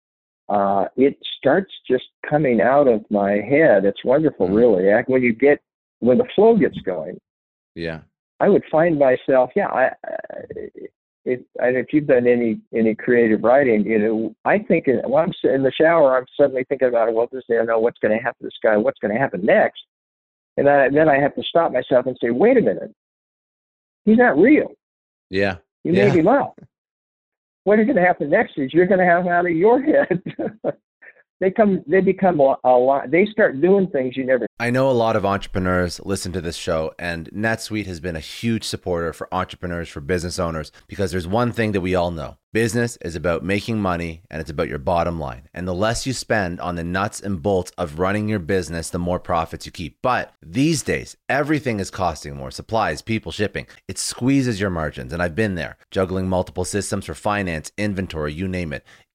[0.50, 3.86] uh, it starts just coming out of my head.
[3.86, 4.56] It's wonderful, mm-hmm.
[4.56, 5.04] really.
[5.08, 5.62] When you get
[6.00, 7.20] when the flow gets going.
[7.76, 8.00] Yeah.
[8.40, 9.92] I would find myself, yeah, I,
[11.26, 15.34] if, if you've done any any creative writing, you know, I think in, when I'm
[15.44, 18.40] in the shower, I'm suddenly thinking about, well, this, I know what's going to happen
[18.42, 19.82] to this guy, what's going to happen next,
[20.56, 22.96] and I, then I have to stop myself and say, wait a minute,
[24.06, 24.72] he's not real.
[25.30, 26.06] Yeah, you yeah.
[26.08, 26.58] made him up.
[27.70, 30.24] What is going to happen next is you're going to have out of your head.
[31.40, 34.90] they come they become a, a lot they start doing things you never I know
[34.90, 39.14] a lot of entrepreneurs listen to this show and NetSuite has been a huge supporter
[39.14, 42.38] for entrepreneurs for business owners because there's one thing that we all know.
[42.52, 45.48] Business is about making money and it's about your bottom line.
[45.54, 48.98] And the less you spend on the nuts and bolts of running your business, the
[48.98, 50.02] more profits you keep.
[50.02, 53.68] But these days, everything is costing more supplies, people, shipping.
[53.88, 55.14] It squeezes your margins.
[55.14, 58.84] And I've been there, juggling multiple systems for finance, inventory, you name it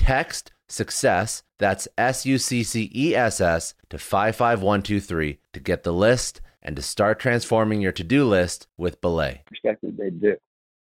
[0.00, 5.92] Text success, that's S U C C E S S, to 55123 to get the
[5.92, 9.42] list and to start transforming your to do list with Belay.
[9.50, 10.36] Expected they do.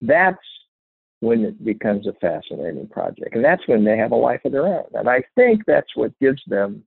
[0.03, 0.37] That's
[1.21, 3.35] when it becomes a fascinating project.
[3.35, 4.85] And that's when they have a life of their own.
[4.93, 6.85] And I think that's what gives them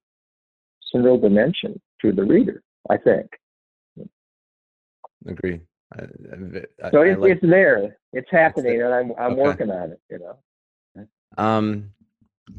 [0.91, 2.61] some real dimension to the reader,
[2.91, 3.27] I think.
[5.27, 5.61] Agree.
[5.95, 6.03] I,
[6.83, 7.97] I, so it, like, it's there.
[8.11, 9.41] It's happening, it's and I'm I'm okay.
[9.41, 10.01] working on it.
[10.09, 11.07] You know.
[11.37, 11.91] Um,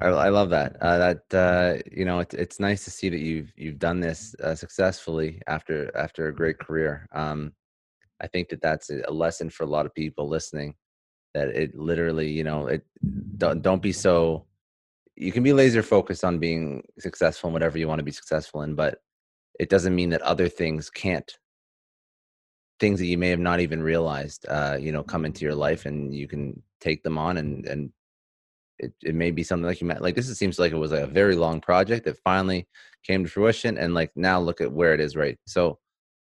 [0.00, 0.76] I, I love that.
[0.80, 4.34] Uh, that uh, you know, it's it's nice to see that you've you've done this
[4.42, 7.06] uh, successfully after after a great career.
[7.12, 7.52] Um,
[8.20, 10.74] I think that that's a lesson for a lot of people listening.
[11.34, 12.84] That it literally, you know, it
[13.38, 14.46] don't don't be so.
[15.16, 18.62] You can be laser focused on being successful in whatever you want to be successful
[18.62, 18.98] in, but
[19.60, 21.30] it doesn't mean that other things can't.
[22.80, 25.86] Things that you may have not even realized, uh, you know, come into your life,
[25.86, 27.92] and you can take them on and and
[28.78, 30.92] it, it may be something like you met like this it seems like it was
[30.92, 32.66] like a very long project that finally
[33.04, 35.78] came to fruition and like now look at where it is right so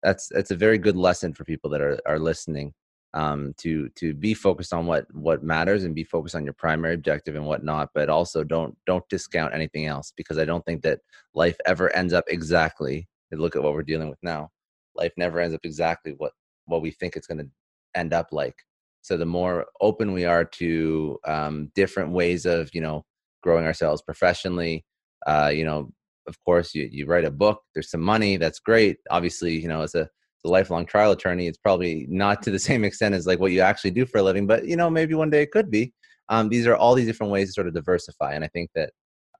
[0.03, 2.73] that's that's a very good lesson for people that are are listening
[3.13, 6.93] um to to be focused on what what matters and be focused on your primary
[6.93, 10.99] objective and whatnot but also don't don't discount anything else because i don't think that
[11.33, 14.49] life ever ends up exactly look at what we're dealing with now
[14.95, 16.31] life never ends up exactly what
[16.65, 17.49] what we think it's going to
[17.95, 18.55] end up like
[19.01, 23.05] so the more open we are to um, different ways of, you know,
[23.41, 24.85] growing ourselves professionally,
[25.25, 25.91] uh, you know,
[26.27, 28.97] of course, you, you write a book, there's some money, that's great.
[29.09, 30.07] Obviously, you know, as a, as
[30.45, 33.61] a lifelong trial attorney, it's probably not to the same extent as like what you
[33.61, 35.93] actually do for a living, but, you know, maybe one day it could be.
[36.27, 38.33] Um, these are all these different ways to sort of diversify.
[38.33, 38.91] And I think that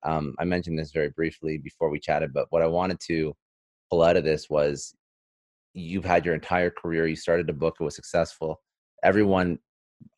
[0.03, 3.36] um, I mentioned this very briefly before we chatted, but what I wanted to
[3.91, 4.95] pull out of this was
[5.74, 8.60] you've had your entire career, you started a book, it was successful
[9.04, 9.60] everyone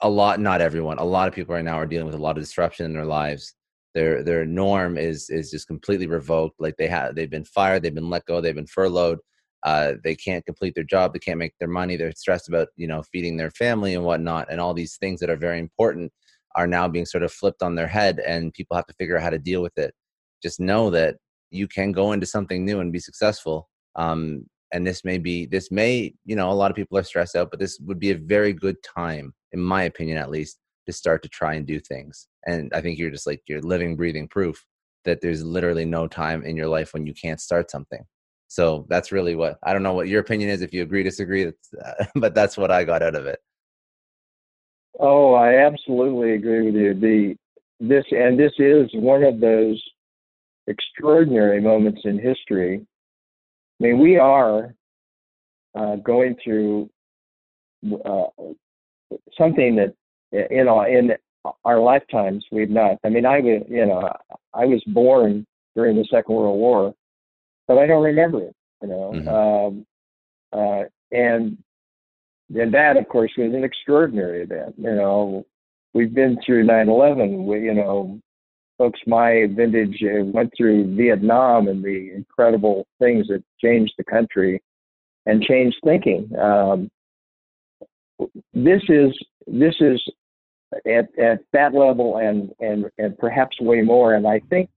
[0.01, 2.37] a lot not everyone a lot of people right now are dealing with a lot
[2.37, 3.53] of disruption in their lives.
[3.93, 7.93] Their their norm is is just completely revoked like they have they've been fired they've
[7.93, 9.19] been let go they've been furloughed
[9.63, 12.87] uh, they can't complete their job they can't make their money they're stressed about you
[12.87, 16.11] know feeding their family and whatnot and all these things that are very important
[16.55, 19.23] are now being sort of flipped on their head and people have to figure out
[19.23, 19.93] how to deal with it.
[20.41, 21.15] Just know that
[21.49, 25.71] you can go into something new and be successful um, and this may be this
[25.71, 28.17] may you know a lot of people are stressed out but this would be a
[28.17, 32.27] very good time in my opinion at least to start to try and do things.
[32.45, 34.65] And i think you're just like you're living breathing proof
[35.05, 38.03] that there's literally no time in your life when you can't start something.
[38.47, 41.47] So that's really what i don't know what your opinion is if you agree disagree
[41.47, 43.39] uh, but that's what i got out of it.
[44.99, 46.93] Oh i absolutely agree with you.
[46.93, 47.35] The
[47.79, 49.81] this and this is one of those
[50.67, 52.85] extraordinary moments in history
[53.81, 54.75] I mean, we are
[55.73, 56.89] uh, going through
[58.05, 58.27] uh,
[59.35, 59.95] something that
[60.31, 61.11] you know in
[61.65, 62.97] our lifetimes we've not.
[63.03, 64.07] I mean, I was you know
[64.53, 66.93] I was born during the Second World War,
[67.67, 68.55] but I don't remember it.
[68.83, 69.27] You know, mm-hmm.
[69.27, 69.85] um,
[70.53, 71.57] uh, and
[72.53, 74.75] and that of course was an extraordinary event.
[74.77, 75.45] You know,
[75.95, 77.45] we've been through 9/11.
[77.45, 78.19] We, you know,
[78.81, 79.99] folks my vintage
[80.33, 84.59] went through Vietnam and the incredible things that changed the country
[85.27, 86.27] and changed thinking.
[86.35, 86.89] Um,
[88.55, 89.11] this is
[89.45, 90.01] this is
[90.87, 94.15] at, at that level and, and and perhaps way more.
[94.15, 94.67] And I think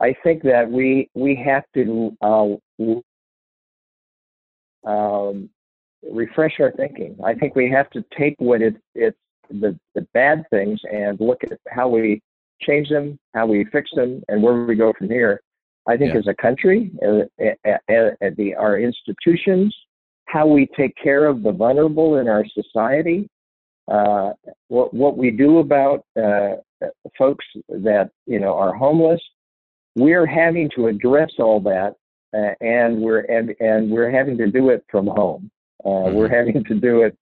[0.00, 2.54] I think that we we have to uh,
[4.90, 5.50] um,
[6.10, 7.14] refresh our thinking.
[7.22, 9.18] I think we have to take what it, it's
[9.50, 12.22] the, the bad things and look at how we
[12.60, 15.40] change them, how we fix them, and where we go from here.
[15.86, 16.20] I think yeah.
[16.20, 19.74] as a country, uh, uh, uh, the, our institutions,
[20.26, 23.28] how we take care of the vulnerable in our society,
[23.90, 24.32] uh,
[24.68, 26.56] what what we do about uh,
[27.16, 29.20] folks that you know are homeless,
[29.96, 31.94] we're having to address all that,
[32.36, 35.50] uh, and we're and, and we're having to do it from home.
[35.86, 36.16] Mm-hmm.
[36.16, 37.16] We're having to do it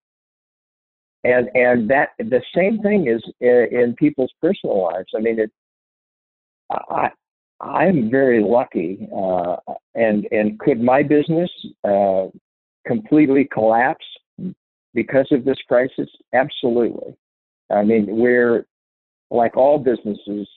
[1.26, 5.08] and and that the same thing is in, in people's personal lives.
[5.16, 5.50] I mean, it.
[6.70, 7.10] I
[7.60, 9.56] I'm very lucky, uh,
[9.94, 11.50] and and could my business
[11.84, 12.26] uh,
[12.86, 14.04] completely collapse
[14.94, 16.08] because of this crisis?
[16.32, 17.14] Absolutely.
[17.70, 18.66] I mean, we're
[19.30, 20.48] like all businesses,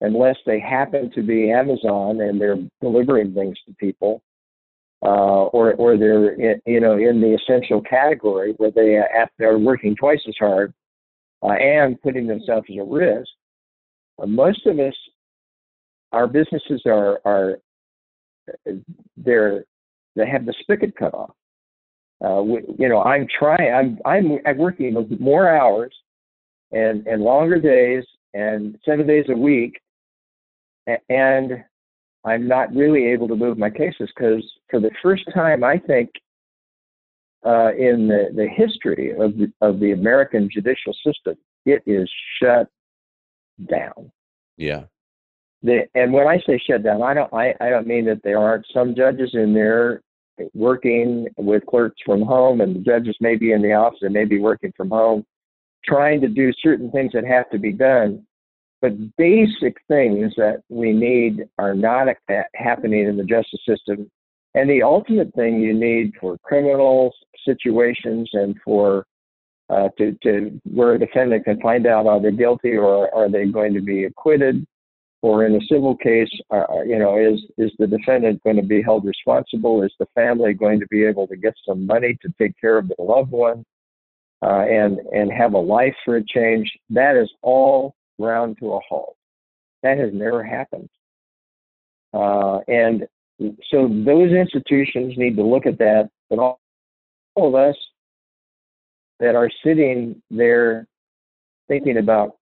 [0.00, 4.22] unless they happen to be Amazon and they're delivering things to people,
[5.02, 9.58] uh, or or they're in, you know in the essential category where they uh, are
[9.58, 10.72] working twice as hard
[11.42, 13.28] uh, and putting themselves at risk.
[14.22, 14.94] Uh, most of us,
[16.12, 17.58] our businesses are are
[19.16, 19.64] they're
[20.14, 21.34] they have the spigot cut off.
[22.24, 23.72] Uh, we, you know, I'm trying.
[23.74, 25.94] I'm I'm I'm working more hours
[26.70, 29.80] and and longer days and seven days a week,
[31.08, 31.64] and
[32.24, 36.10] I'm not really able to move my cases because for the first time, I think,
[37.44, 41.34] uh, in the, the history of the, of the American judicial system,
[41.66, 42.08] it is
[42.40, 42.68] shut
[43.68, 44.12] down.
[44.56, 44.84] Yeah.
[45.62, 48.38] The, and when I say shut down, I don't I, I don't mean that there
[48.38, 50.02] aren't some judges in there
[50.54, 54.24] working with clerks from home, and the judges may be in the office and may
[54.24, 55.24] be working from home,
[55.84, 58.24] trying to do certain things that have to be done.
[58.82, 62.08] But basic things that we need are not
[62.56, 64.10] happening in the justice system.
[64.54, 67.14] And the ultimate thing you need for criminal
[67.46, 69.06] situations and for
[69.70, 73.46] uh, to, to where a defendant can find out are they guilty or are they
[73.46, 74.66] going to be acquitted,
[75.22, 78.62] or in a civil case, uh, uh you know, is is the defendant going to
[78.62, 79.82] be held responsible?
[79.82, 82.88] Is the family going to be able to get some money to take care of
[82.88, 83.64] their loved one
[84.42, 86.70] uh, and and have a life for a change?
[86.90, 89.16] That is all ground to a halt.
[89.82, 90.88] That has never happened.
[92.14, 93.06] Uh, and
[93.70, 96.60] so those institutions need to look at that, but all,
[97.34, 97.76] all of us
[99.18, 100.86] that are sitting there
[101.68, 102.36] thinking about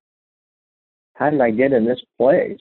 [1.14, 2.60] how did I get in this place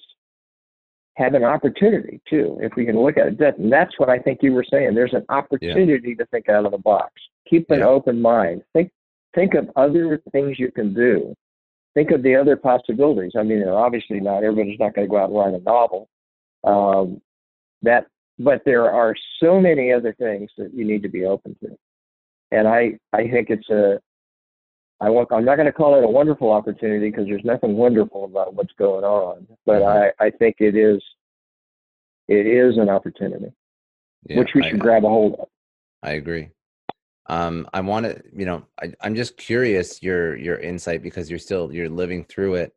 [1.15, 3.57] have an opportunity too, if we can look at it.
[3.57, 4.95] and that's what I think you were saying.
[4.95, 6.23] There's an opportunity yeah.
[6.23, 7.11] to think out of the box.
[7.49, 7.87] Keep an yeah.
[7.87, 8.61] open mind.
[8.73, 8.91] Think
[9.35, 11.35] think of other things you can do
[11.99, 13.33] think of the other possibilities.
[13.37, 16.07] I mean, obviously not everybody's not going to go out and write a novel.
[16.63, 17.21] Um,
[17.81, 21.77] that, but there are so many other things that you need to be open to.
[22.51, 23.99] And I, I think it's a,
[25.01, 28.23] I want, I'm not going to call it a wonderful opportunity because there's nothing wonderful
[28.25, 30.13] about what's going on, but mm-hmm.
[30.21, 31.01] I, I think it is,
[32.29, 33.51] it is an opportunity,
[34.25, 35.47] yeah, which we should I, grab a hold of.
[36.03, 36.49] I agree.
[37.29, 41.39] Um, I want to, you know, I, I'm just curious your your insight because you're
[41.39, 42.73] still you're living through it.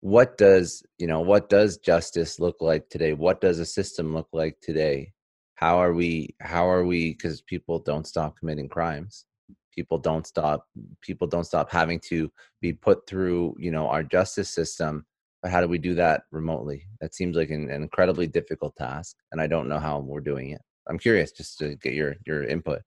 [0.00, 1.20] What does you know?
[1.20, 3.12] What does justice look like today?
[3.12, 5.12] What does a system look like today?
[5.54, 6.34] How are we?
[6.40, 7.12] How are we?
[7.12, 9.26] Because people don't stop committing crimes.
[9.72, 10.66] People don't stop.
[11.00, 15.06] People don't stop having to be put through, you know, our justice system.
[15.40, 16.88] But how do we do that remotely?
[17.00, 20.50] That seems like an, an incredibly difficult task, and I don't know how we're doing
[20.50, 20.60] it.
[20.88, 22.82] I'm curious just to get your your input.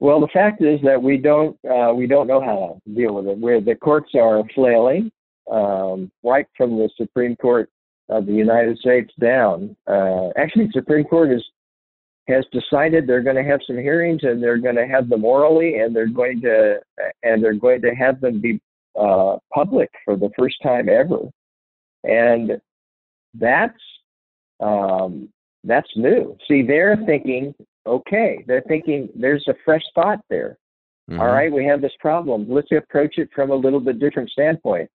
[0.00, 3.26] Well, the fact is that we don't uh, we don't know how to deal with
[3.26, 3.38] it.
[3.38, 5.10] Where the courts are flailing,
[5.50, 7.70] um, right from the Supreme Court
[8.08, 9.76] of the United States down.
[9.86, 11.42] Uh, actually, the Supreme Court is
[12.28, 15.78] has decided they're going to have some hearings and they're going to have them orally
[15.78, 16.80] and they're going to
[17.22, 18.60] and they're going to have them be
[18.98, 21.18] uh, public for the first time ever,
[22.04, 22.60] and
[23.34, 23.80] that's
[24.60, 25.28] um,
[25.64, 26.36] that's new.
[26.48, 27.54] See, they're thinking
[27.86, 28.44] okay.
[28.46, 30.58] They're thinking there's a fresh thought there.
[31.10, 31.20] Mm-hmm.
[31.20, 32.46] All right, we have this problem.
[32.48, 34.88] Let's approach it from a little bit different standpoint.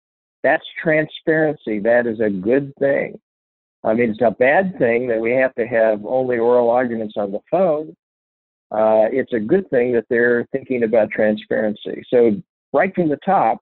[0.43, 1.79] That's transparency.
[1.79, 3.19] That is a good thing.
[3.83, 7.31] I mean, it's a bad thing that we have to have only oral arguments on
[7.31, 7.95] the phone.
[8.71, 12.03] Uh, it's a good thing that they're thinking about transparency.
[12.09, 12.41] So
[12.73, 13.59] right from the top,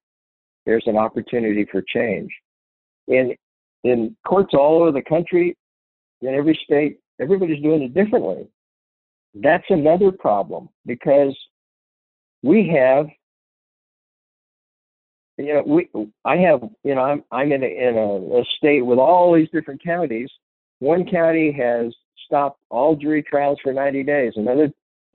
[0.66, 2.30] there's an opportunity for change.
[3.08, 3.36] In
[3.84, 5.56] in courts all over the country,
[6.22, 8.48] in every state, everybody's doing it differently.
[9.42, 11.38] That's another problem because
[12.44, 13.08] we have
[15.38, 15.90] you know we
[16.26, 19.50] I have you know I'm I'm in a, in a, a state with all these
[19.54, 20.30] different counties.
[20.80, 21.94] One county has
[22.26, 24.34] stopped all jury trials for 90 days.
[24.36, 24.70] Another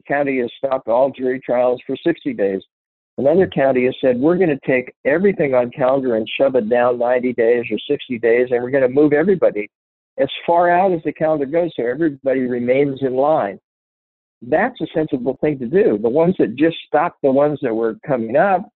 [0.09, 2.63] county has stopped all jury trials for 60 days.
[3.19, 6.99] Another county has said, we're going to take everything on calendar and shove it down
[6.99, 9.71] 90 days or 60 days, and we're going to move everybody
[10.19, 13.59] as far out as the calendar goes so everybody remains in line.
[14.43, 15.99] That's a sensible thing to do.
[15.99, 18.69] The ones that just stopped the ones that were coming up,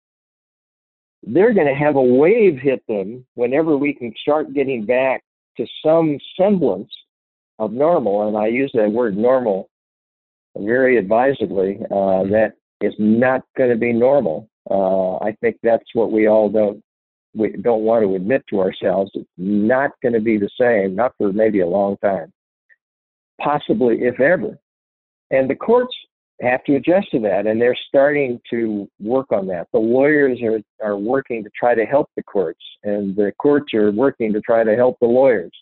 [1.23, 5.23] they're going to have a wave hit them whenever we can start getting back
[5.57, 6.91] to some semblance
[7.59, 8.29] of normal.
[8.29, 9.69] And I use that word normal
[10.57, 11.79] very advisedly.
[11.91, 14.49] Uh, that is not going to be normal.
[14.71, 16.83] Uh, I think that's what we all don't
[17.35, 19.11] we don't want to admit to ourselves.
[19.15, 22.33] It's not going to be the same, not for maybe a long time,
[23.41, 24.59] possibly if ever.
[25.31, 25.95] And the courts
[26.41, 29.69] have to adjust to that, and they're starting to work on that.
[29.73, 33.91] The lawyers are are working to try to help the courts, and the courts are
[33.91, 35.53] working to try to help the lawyers,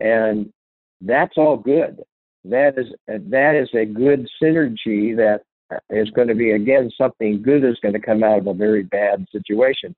[0.00, 0.52] and
[1.00, 2.02] that's all good.
[2.44, 5.42] That is that is a good synergy that
[5.90, 8.82] is going to be again something good is going to come out of a very
[8.82, 9.94] bad situation.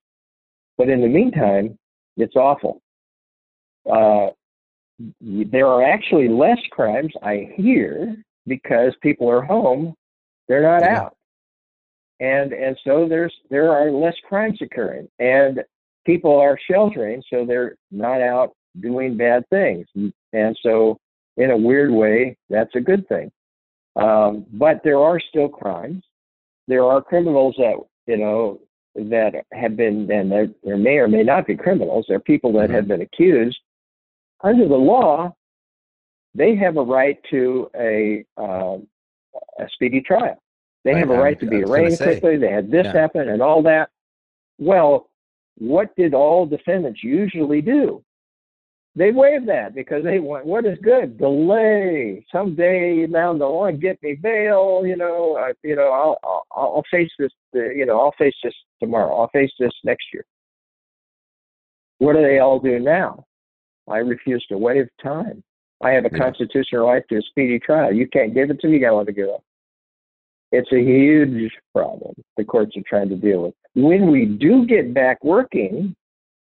[0.76, 1.78] But in the meantime,
[2.16, 2.82] it's awful.
[3.90, 4.28] Uh,
[5.20, 8.16] there are actually less crimes, I hear,
[8.46, 9.94] because people are home,
[10.48, 11.00] they're not yeah.
[11.00, 11.16] out,
[12.20, 15.62] and and so there's there are less crimes occurring, and
[16.04, 19.86] people are sheltering, so they're not out doing bad things,
[20.32, 20.98] and so
[21.36, 23.30] in a weird way, that's a good thing.
[23.96, 26.02] Um, but there are still crimes.
[26.68, 27.76] There are criminals that
[28.06, 28.60] you know
[28.94, 32.06] that have been, and there, there may or may not be criminals.
[32.08, 32.74] There are people that mm-hmm.
[32.74, 33.58] have been accused.
[34.42, 35.34] Under the law,
[36.36, 38.78] they have a right to a uh,
[39.58, 40.36] a speedy trial.
[40.84, 42.36] They have a right to be arraigned quickly.
[42.36, 42.92] They had this yeah.
[42.92, 43.90] happen and all that.
[44.58, 45.10] Well,
[45.58, 48.04] what did all defendants usually do?
[48.96, 54.02] they waive that because they want what is good delay someday down the line get
[54.02, 58.14] me bail you know I, you know I'll, I'll I'll face this you know I'll
[58.18, 60.24] face this tomorrow I'll face this next year
[61.98, 63.24] what do they all do now
[63.88, 65.44] I refuse to waive time
[65.82, 66.18] I have a yeah.
[66.18, 69.12] constitutional right to a speedy trial you can't give it to me you got to
[69.12, 69.42] give up
[70.52, 74.94] it's a huge problem the courts are trying to deal with when we do get
[74.94, 75.94] back working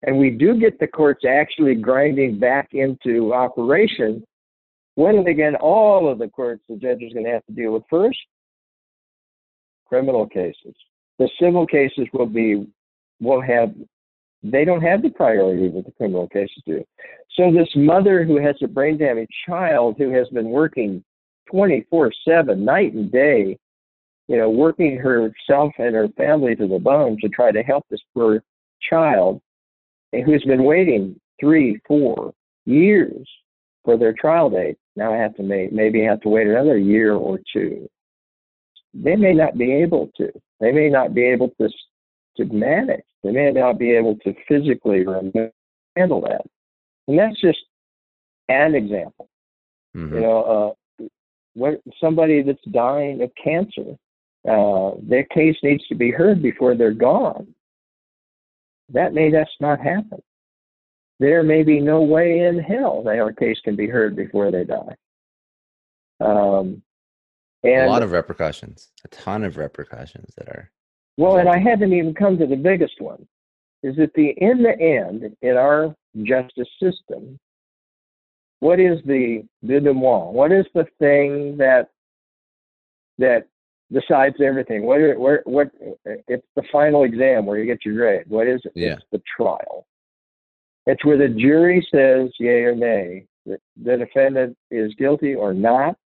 [0.03, 4.23] and we do get the courts actually grinding back into operation,
[4.95, 7.73] when and again, all of the courts the judge is going to have to deal
[7.73, 8.19] with first
[9.87, 10.75] criminal cases.
[11.17, 12.67] The civil cases will be
[13.19, 13.73] will have
[14.43, 16.83] they don't have the priority that the criminal cases do.
[17.35, 21.03] So this mother who has a brain damaged child who has been working
[21.51, 23.57] 24/7 night and day,
[24.27, 28.01] you know, working herself and her family to the bone to try to help this
[28.13, 28.43] poor
[28.89, 29.41] child
[30.11, 32.33] who's been waiting three, four
[32.65, 33.27] years
[33.83, 37.15] for their trial date, now I have to may, maybe have to wait another year
[37.15, 37.89] or two.
[38.93, 40.31] They may not be able to.
[40.59, 41.69] They may not be able to
[42.39, 43.03] to manage.
[43.23, 45.05] They may not be able to physically
[45.95, 46.41] handle that.
[47.07, 47.59] And that's just
[48.49, 49.29] an example.
[49.95, 50.15] Mm-hmm.
[50.15, 51.05] You know, uh,
[51.53, 53.97] when somebody that's dying of cancer,
[54.49, 57.53] uh, their case needs to be heard before they're gone.
[58.93, 60.21] That may just not happen.
[61.19, 64.95] There may be no way in hell their case can be heard before they die.
[66.21, 66.81] Um,
[67.63, 70.71] and, a lot of repercussions, a ton of repercussions that are.
[71.19, 73.27] Well, and I haven't even come to the biggest one.
[73.83, 77.37] Is that the in the end in our justice system,
[78.59, 80.33] what is the denouement?
[80.33, 81.89] What is the thing that
[83.17, 83.47] that
[83.91, 84.83] decides everything.
[84.83, 85.71] What, what, what,
[86.27, 88.25] it's the final exam where you get your grade.
[88.27, 88.71] What is it?
[88.75, 88.93] Yeah.
[88.93, 89.85] It's the trial.
[90.85, 93.25] It's where the jury says yay or nay.
[93.45, 95.97] The defendant is guilty or not.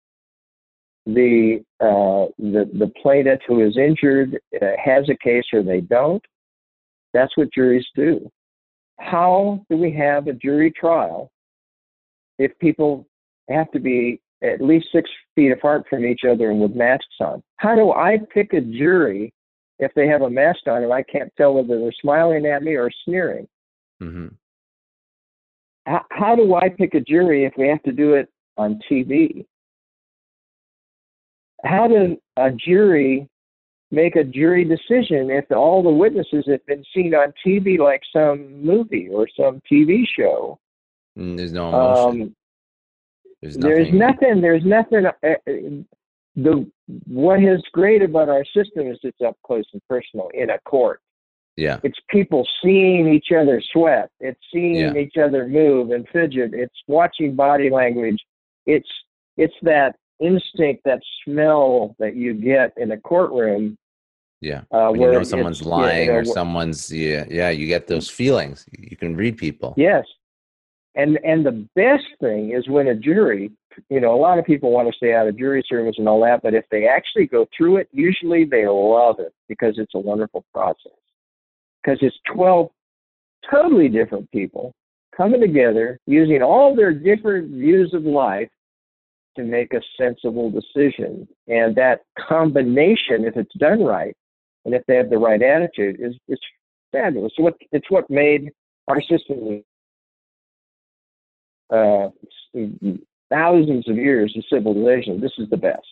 [1.07, 6.24] The, uh, the, the plaintiff who is injured uh, has a case or they don't.
[7.12, 8.30] That's what juries do.
[9.00, 11.30] How do we have a jury trial
[12.38, 13.07] if people
[13.48, 17.42] have to be at least six feet apart from each other and with masks on.
[17.57, 19.32] How do I pick a jury
[19.78, 22.74] if they have a mask on and I can't tell whether they're smiling at me
[22.74, 23.46] or sneering?
[24.03, 24.28] Mm-hmm.
[25.86, 29.46] How, how do I pick a jury if we have to do it on TV?
[31.64, 33.28] How does a jury
[33.92, 38.64] make a jury decision if all the witnesses have been seen on TV like some
[38.64, 40.58] movie or some TV show.
[41.16, 42.22] Mm, there's no emotion.
[42.22, 42.36] Um,
[43.42, 43.56] there's
[43.92, 44.40] nothing.
[44.40, 45.02] There's nothing.
[45.02, 45.06] There's nothing.
[45.06, 45.84] Uh,
[46.34, 46.70] the
[47.06, 51.00] what is great about our system is it's up close and personal in a court.
[51.56, 51.78] Yeah.
[51.82, 54.08] It's people seeing each other sweat.
[54.20, 54.94] It's seeing yeah.
[54.94, 56.54] each other move and fidget.
[56.54, 58.16] It's watching body language.
[58.64, 58.88] It's
[59.36, 63.77] it's that instinct, that smell that you get in a courtroom.
[64.41, 64.62] Yeah.
[64.70, 68.09] Uh, when you know someone's lying you know, or someone's yeah yeah you get those
[68.11, 68.66] feelings.
[68.77, 69.75] You can read people.
[69.77, 70.05] Yes.
[70.95, 73.51] And and the best thing is when a jury,
[73.89, 76.20] you know, a lot of people want to stay out of jury service and all
[76.23, 79.99] that, but if they actually go through it, usually they love it because it's a
[79.99, 80.93] wonderful process.
[81.83, 82.68] Because it's 12
[83.51, 84.75] totally different people
[85.16, 88.49] coming together using all their different views of life
[89.37, 91.26] to make a sensible decision.
[91.49, 94.16] And that combination, if it's done right,
[94.64, 96.39] and if they have the right attitude, is is
[96.93, 97.33] fabulous.
[97.37, 98.51] What it's what made
[98.89, 99.62] our system
[101.70, 102.09] uh,
[103.30, 105.20] thousands of years of civilization.
[105.20, 105.87] This is the best.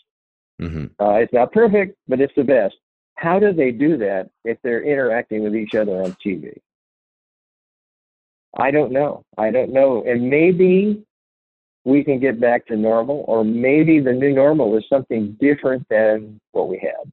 [0.60, 0.86] Mm-hmm.
[1.02, 2.74] Uh, it's not perfect, but it's the best.
[3.14, 6.52] How do they do that if they're interacting with each other on TV?
[8.58, 9.24] I don't know.
[9.38, 10.04] I don't know.
[10.06, 11.04] And maybe
[11.84, 16.38] we can get back to normal, or maybe the new normal is something different than
[16.52, 17.10] what we had.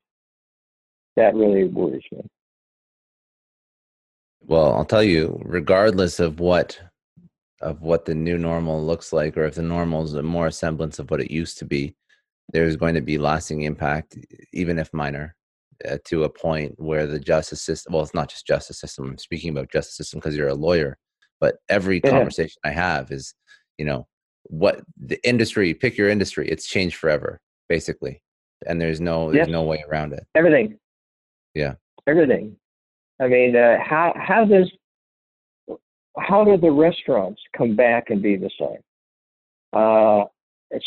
[1.15, 2.21] That really worries me.
[4.41, 6.79] Well, I'll tell you, regardless of what
[7.61, 10.99] of what the new normal looks like, or if the normal is a more semblance
[10.99, 11.95] of what it used to be,
[12.53, 14.15] there's going to be lasting impact,
[14.53, 15.35] even if minor,
[15.89, 17.93] uh, to a point where the justice system.
[17.93, 19.09] Well, it's not just justice system.
[19.09, 20.97] I'm speaking about justice system because you're a lawyer,
[21.39, 22.11] but every yeah.
[22.11, 23.33] conversation I have is,
[23.77, 24.07] you know,
[24.49, 25.73] what the industry.
[25.73, 26.49] Pick your industry.
[26.49, 27.39] It's changed forever,
[27.69, 28.21] basically,
[28.65, 30.25] and there's no there's no way around it.
[30.35, 30.77] Everything.
[31.53, 31.75] Yeah.
[32.07, 32.55] Everything.
[33.19, 34.71] I mean, uh, how how does
[36.17, 38.79] how do the restaurants come back and be the same?
[39.73, 40.25] Uh,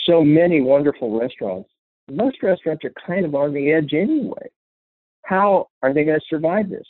[0.05, 1.69] so many wonderful restaurants.
[2.11, 4.51] Most restaurants are kind of on the edge anyway.
[5.25, 6.87] How are they going to survive this?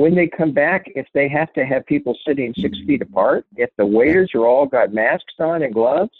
[0.00, 3.68] When they come back, if they have to have people sitting six feet apart, if
[3.76, 6.16] the waiters are all got masks on and gloves,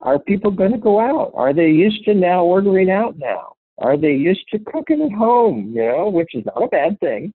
[0.00, 1.32] are people going to go out?
[1.34, 3.54] Are they used to now ordering out now?
[3.78, 7.32] Are they used to cooking at home, you know, which is not a bad thing?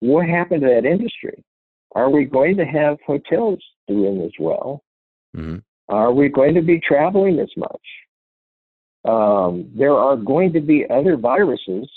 [0.00, 1.42] What happened to that industry?
[1.94, 4.82] Are we going to have hotels doing as well?
[5.34, 5.60] Mm-hmm.
[5.88, 7.86] Are we going to be traveling as much?
[9.06, 11.90] Um, there are going to be other viruses.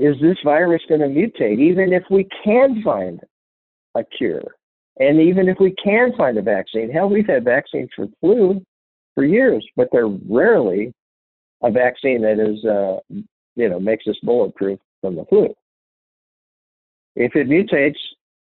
[0.00, 1.60] Is this virus going to mutate?
[1.60, 3.20] Even if we can find
[3.94, 4.56] a cure,
[4.98, 8.64] and even if we can find a vaccine, hell, we've had vaccines for flu
[9.14, 10.94] for years, but they're rarely
[11.62, 12.98] a vaccine that is, uh,
[13.56, 15.54] you know, makes us bulletproof from the flu.
[17.14, 17.98] If it mutates,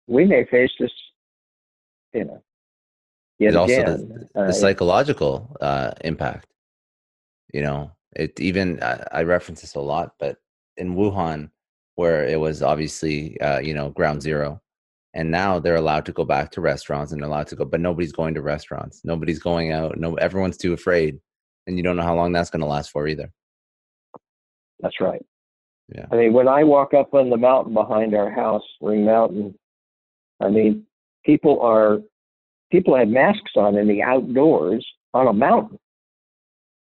[0.09, 0.93] we may face this,
[2.13, 2.43] you know,
[3.39, 3.89] yet again.
[3.89, 6.49] Also the, the uh, psychological uh, impact.
[7.55, 10.37] You know, it even I, I, reference this a lot, but
[10.77, 11.51] in Wuhan,
[11.97, 14.61] where it was obviously uh, you know ground zero,
[15.15, 17.81] and now they're allowed to go back to restaurants and they're allowed to go, but
[17.81, 19.03] nobody's going to restaurants.
[19.05, 19.99] Nobody's going out.
[19.99, 21.19] No, everyone's too afraid,
[21.67, 23.31] and you don't know how long that's going to last for either.
[24.81, 25.25] That's right.
[25.95, 26.07] Yeah.
[26.13, 29.55] I mean, when I walk up on the mountain behind our house, Ring Mountain,
[30.41, 30.87] I mean,
[31.25, 31.99] people are
[32.71, 35.79] people have masks on in the outdoors on a mountain.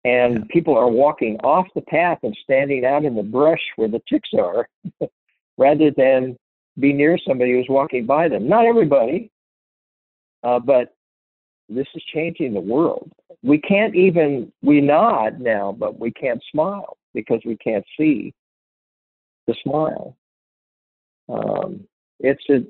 [0.05, 0.43] And yeah.
[0.49, 4.29] people are walking off the path and standing out in the brush where the ticks
[4.37, 4.67] are
[5.57, 6.37] rather than
[6.79, 8.47] be near somebody who's walking by them.
[8.47, 9.31] Not everybody,
[10.43, 10.93] uh, but
[11.69, 13.11] this is changing the world.
[13.43, 18.33] We can't even, we nod now, but we can't smile because we can't see
[19.47, 20.15] the smile.
[21.29, 21.87] Um,
[22.19, 22.63] it's a,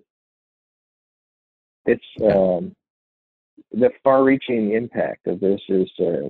[1.86, 2.75] it's um,
[3.71, 6.29] the far-reaching impact of this is uh,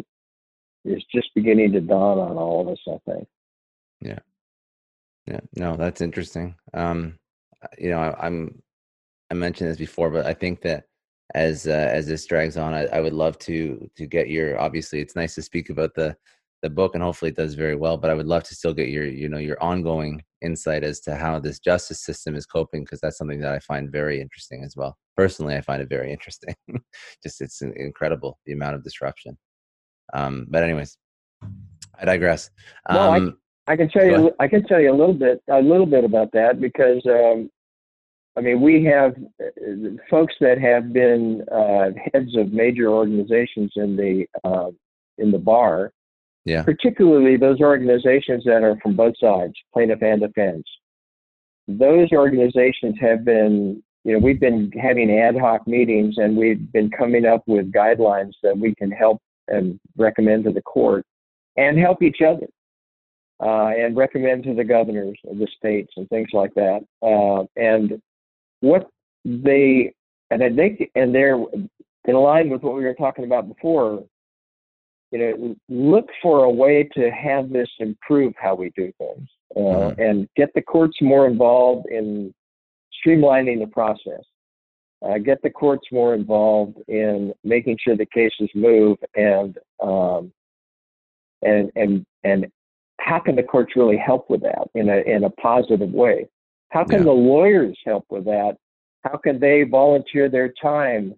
[0.86, 2.80] is just beginning to dawn on all of us.
[2.88, 3.28] I think.
[4.02, 4.20] Yeah.
[5.26, 5.40] Yeah.
[5.56, 6.56] No, that's interesting.
[6.74, 7.18] Um,
[7.78, 8.62] you know, I, I'm
[9.32, 10.86] I mentioned this before, but I think that
[11.34, 14.60] as uh, as this drags on, I, I would love to to get your.
[14.60, 16.16] Obviously, it's nice to speak about the
[16.62, 17.98] the book, and hopefully, it does very well.
[17.98, 21.16] But I would love to still get your you know your ongoing insight as to
[21.16, 24.76] how this justice system is coping, because that's something that I find very interesting as
[24.76, 24.98] well.
[25.18, 26.56] Personally, I find it very interesting.
[27.24, 29.38] Just it's incredible the amount of disruption.
[30.14, 30.98] Um, but anyways,
[32.00, 32.50] I digress.
[32.86, 33.36] Um, no,
[33.68, 34.32] I, I can tell you.
[34.40, 37.50] I can tell you a little bit, a little bit about that because um,
[38.36, 43.96] I mean, we have uh, folks that have been uh, heads of major organizations in
[43.96, 44.72] the uh,
[45.18, 45.92] in the bar
[46.46, 46.64] Yeah.
[46.64, 50.64] Particularly those organizations that are from both sides, plaintiff and defense.
[51.68, 56.90] Those organizations have been, you know, we've been having ad hoc meetings and we've been
[56.90, 61.06] coming up with guidelines that we can help and recommend to the court
[61.58, 62.48] and help each other
[63.42, 66.82] uh, and recommend to the governors of the states and things like that.
[67.02, 68.02] Uh, and
[68.62, 68.90] what
[69.26, 69.94] they
[70.32, 71.38] and I think and they're
[72.06, 74.04] in line with what we were talking about before.
[75.12, 79.60] You know, look for a way to have this improve how we do things uh,
[79.60, 80.02] mm-hmm.
[80.02, 82.34] and get the courts more involved in
[83.06, 84.24] streamlining the process.
[85.04, 90.32] Uh, get the courts more involved in making sure the cases move and um,
[91.42, 92.48] and and and
[93.00, 96.28] how can the courts really help with that in a in a positive way?
[96.70, 97.06] How can yeah.
[97.06, 98.58] the lawyers help with that?
[99.04, 101.16] How can they volunteer their time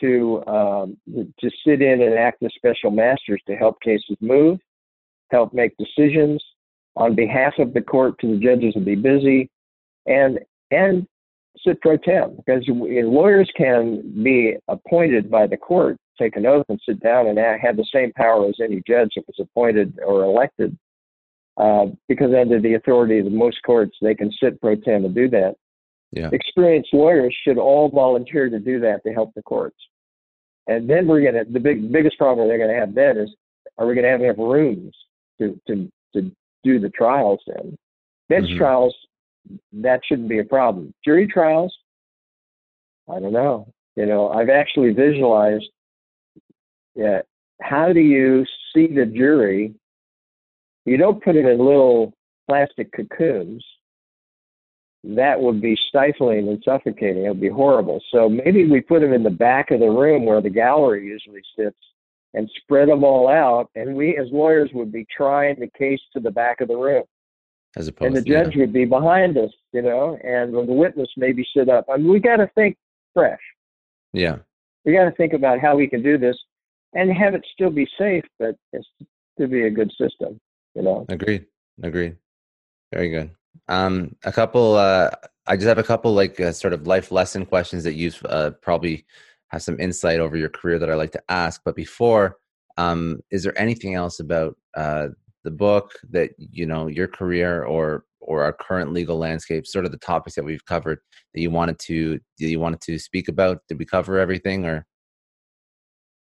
[0.00, 4.58] to um, to sit in and act as special masters to help cases move,
[5.30, 6.42] help make decisions
[6.96, 9.50] on behalf of the court to the judges and be busy,
[10.06, 10.38] and
[10.70, 11.06] and
[11.66, 16.80] sit pro tem because lawyers can be appointed by the court, take an oath, and
[16.86, 20.76] sit down and have the same power as any judge that was appointed or elected.
[21.56, 25.28] Uh, because under the authority of most courts, they can sit pro tem and do
[25.28, 25.54] that.
[26.12, 26.30] Yeah.
[26.32, 29.76] Experienced lawyers should all volunteer to do that to help the courts.
[30.66, 33.30] And then we're gonna the big biggest problem they're gonna have then is
[33.76, 34.94] are we gonna have enough rooms
[35.40, 36.30] to to to
[36.62, 37.76] do the trials in?
[38.28, 38.58] Bench mm-hmm.
[38.58, 38.94] trials,
[39.72, 40.92] that shouldn't be a problem.
[41.04, 41.74] Jury trials,
[43.08, 43.72] I don't know.
[43.96, 45.68] You know, I've actually visualized
[46.94, 47.20] yeah,
[47.60, 48.44] how do you
[48.74, 49.74] see the jury
[50.88, 52.14] you don't put it in little
[52.48, 53.62] plastic cocoons.
[55.04, 57.24] That would be stifling and suffocating.
[57.24, 58.02] It would be horrible.
[58.10, 61.42] So maybe we put them in the back of the room where the gallery usually
[61.56, 61.76] sits
[62.32, 63.70] and spread them all out.
[63.74, 67.04] And we, as lawyers, would be trying the case to the back of the room.
[67.76, 68.62] As opposed, and the judge yeah.
[68.62, 71.86] would be behind us, you know, and the witness maybe sit up.
[71.92, 72.76] I mean, we got to think
[73.14, 73.40] fresh.
[74.12, 74.38] Yeah.
[74.84, 76.36] We got to think about how we can do this
[76.94, 78.86] and have it still be safe, but it's
[79.38, 80.40] to be a good system
[80.78, 81.44] you know agreed
[81.82, 82.16] agreed
[82.92, 83.30] very good
[83.68, 85.10] um a couple uh
[85.46, 88.50] i just have a couple like uh, sort of life lesson questions that you've uh,
[88.62, 89.04] probably
[89.48, 92.36] have some insight over your career that i like to ask but before
[92.76, 95.08] um is there anything else about uh
[95.48, 99.92] the book that you know your career or or our current legal landscape sort of
[99.92, 100.98] the topics that we've covered
[101.32, 104.84] that you wanted to that you wanted to speak about did we cover everything or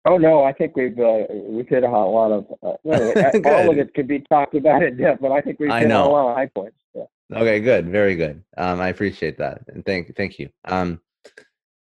[0.10, 2.78] Oh no, I think we've uh, we've hit a lot of uh,
[3.50, 6.06] all of it could be talked about in depth, but I think we've hit a
[6.06, 6.78] lot of high points.
[6.96, 7.04] Yeah.
[7.34, 8.42] Okay, good, very good.
[8.56, 10.48] Um, I appreciate that, and thank thank you.
[10.64, 11.02] Um,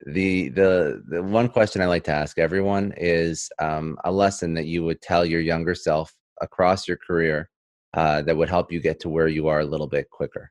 [0.07, 4.65] the the the one question I like to ask everyone is um, a lesson that
[4.65, 6.11] you would tell your younger self
[6.41, 7.51] across your career
[7.95, 10.51] uh, that would help you get to where you are a little bit quicker.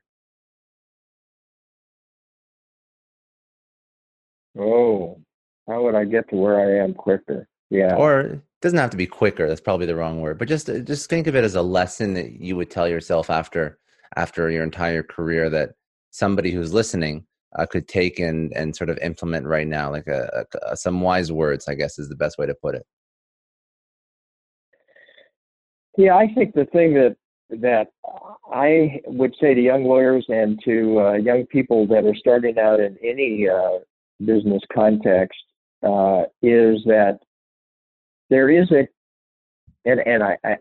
[4.58, 5.20] Oh,
[5.68, 7.48] how would I get to where I am quicker?
[7.70, 7.94] Yeah.
[7.94, 9.46] Or it doesn't have to be quicker.
[9.46, 10.38] That's probably the wrong word.
[10.38, 13.30] But just uh, just think of it as a lesson that you would tell yourself
[13.30, 13.78] after
[14.16, 15.70] after your entire career that
[16.10, 17.26] somebody who's listening
[17.58, 21.30] uh, could take and and sort of implement right now, like a, a, some wise
[21.30, 21.68] words.
[21.68, 22.86] I guess is the best way to put it.
[25.96, 27.16] Yeah, I think the thing that
[27.50, 27.88] that
[28.52, 32.80] I would say to young lawyers and to uh, young people that are starting out
[32.80, 33.78] in any uh,
[34.24, 35.38] business context
[35.82, 37.18] uh, is that
[38.30, 38.86] there is a,
[39.88, 40.56] and, and I, I,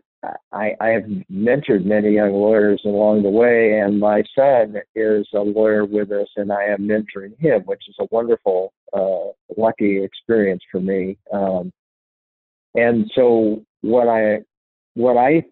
[0.53, 5.39] I, I have mentored many young lawyers along the way, and my son is a
[5.39, 10.63] lawyer with us, and I am mentoring him, which is a wonderful, uh, lucky experience
[10.71, 11.17] for me.
[11.33, 11.71] Um,
[12.75, 14.39] and so, what I
[14.97, 15.43] what I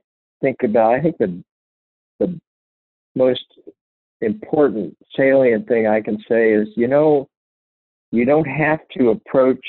[0.42, 1.44] think about, I think the
[2.20, 2.40] the
[3.16, 3.46] most
[4.22, 7.30] important salient thing I can say is, you know,
[8.12, 9.66] you don't have to approach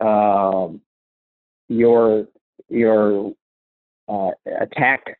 [0.00, 0.82] um,
[1.68, 2.26] your
[2.68, 3.32] your
[4.08, 4.30] uh,
[4.60, 5.18] attack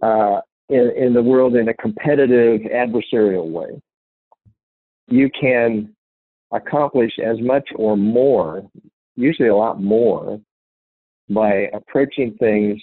[0.00, 3.82] uh, in, in the world in a competitive adversarial way.
[5.08, 5.92] You can
[6.52, 8.62] accomplish as much or more,
[9.16, 10.40] usually a lot more,
[11.30, 12.80] by approaching things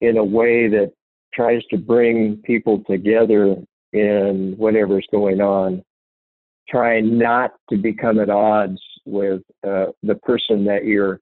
[0.00, 0.92] in a way that
[1.32, 3.56] tries to bring people together
[3.92, 5.82] in whatever's going on
[6.68, 11.20] trying not to become at odds with uh, the person that you're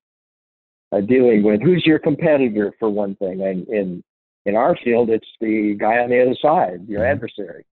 [0.92, 1.60] uh, dealing with.
[1.60, 3.42] Who's your competitor, for one thing?
[3.42, 4.02] And in
[4.46, 7.12] in our field, it's the guy on the other side, your mm-hmm.
[7.12, 7.64] adversary.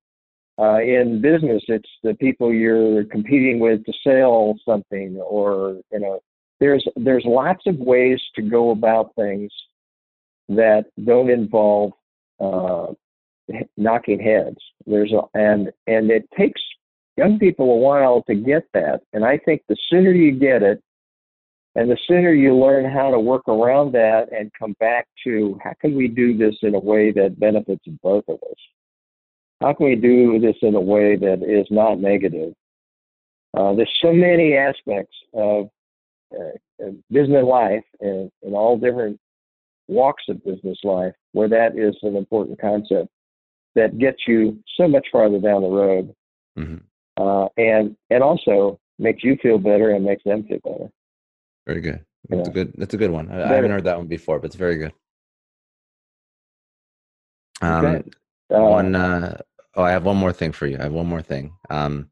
[0.58, 6.20] Uh, in business, it's the people you're competing with to sell something, or you know,
[6.62, 9.50] there's there's lots of ways to go about things
[10.48, 11.90] that don't involve
[12.38, 12.86] uh,
[13.76, 14.58] knocking heads.
[14.86, 16.60] There's a, and and it takes
[17.16, 19.00] young people a while to get that.
[19.12, 20.80] And I think the sooner you get it,
[21.74, 25.72] and the sooner you learn how to work around that and come back to how
[25.80, 28.60] can we do this in a way that benefits both of us?
[29.60, 32.52] How can we do this in a way that is not negative?
[33.52, 35.68] Uh, there's so many aspects of
[36.38, 39.18] uh, business life and in all different
[39.88, 43.08] walks of business life where that is an important concept
[43.74, 46.14] that gets you so much farther down the road,
[46.58, 46.76] mm-hmm.
[47.16, 50.90] uh, and and also makes you feel better and makes them feel better.
[51.66, 52.04] Very good.
[52.28, 52.50] That's yeah.
[52.50, 52.74] a good.
[52.76, 53.30] That's a good one.
[53.30, 54.92] I, I, haven't heard that one before, but it's very good.
[57.60, 58.10] Um, okay.
[58.54, 58.94] uh, one.
[58.94, 59.38] Uh,
[59.76, 60.76] oh, I have one more thing for you.
[60.78, 61.54] I have one more thing.
[61.70, 62.10] Um,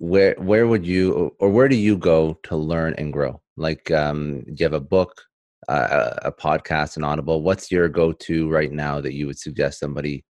[0.00, 3.40] where where would you or where do you go to learn and grow?
[3.58, 5.20] Like, um, do you have a book,
[5.68, 7.42] uh, a podcast, an Audible?
[7.42, 10.24] What's your go to right now that you would suggest somebody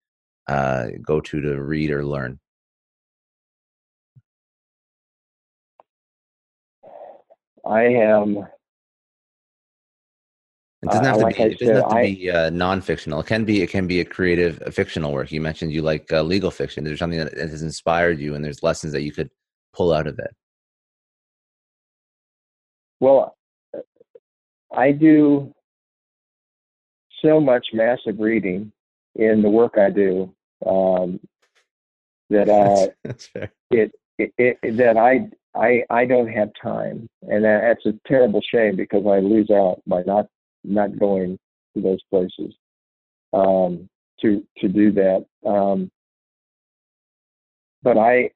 [0.47, 2.39] uh, go to to read or learn?
[7.65, 8.47] I am.
[10.82, 11.43] It doesn't have uh, to like be.
[11.43, 13.20] it doesn't have to I, be uh, non-fictional.
[13.20, 13.61] It can be.
[13.61, 15.30] It can be a creative, a fictional work.
[15.30, 16.86] You mentioned you like uh, legal fiction.
[16.86, 19.30] There's something that has inspired you, and there's lessons that you could
[19.78, 20.36] pull out of it.
[22.99, 23.38] Well,
[24.75, 25.53] I do
[27.23, 28.71] so much massive reading
[29.15, 30.34] in the work I do
[30.65, 31.19] um,
[32.30, 33.51] that uh, that's, fair.
[33.71, 38.75] It, it, it, that I I I don't have time, and that's a terrible shame
[38.75, 40.28] because I lose out by not
[40.63, 41.38] not going
[41.75, 42.55] to those places
[43.34, 43.88] um,
[44.21, 45.25] to to do that.
[45.45, 45.91] Um,
[47.84, 48.32] but I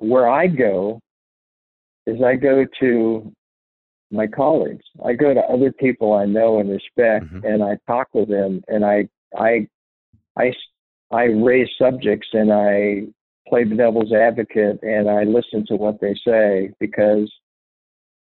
[0.00, 1.00] where I go
[2.06, 3.32] is I go to
[4.10, 4.84] my colleagues.
[5.04, 7.44] I go to other people I know and respect, mm-hmm.
[7.44, 9.66] and I talk with them, and I I
[10.36, 10.52] I
[11.10, 13.06] I raise subjects and I
[13.48, 17.32] play the devil's advocate and I listen to what they say because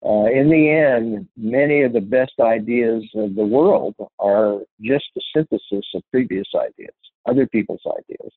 [0.04, 5.20] uh, in the end, many of the best ideas of the world are just a
[5.34, 6.94] synthesis of previous ideas,
[7.28, 8.32] other people's ideas.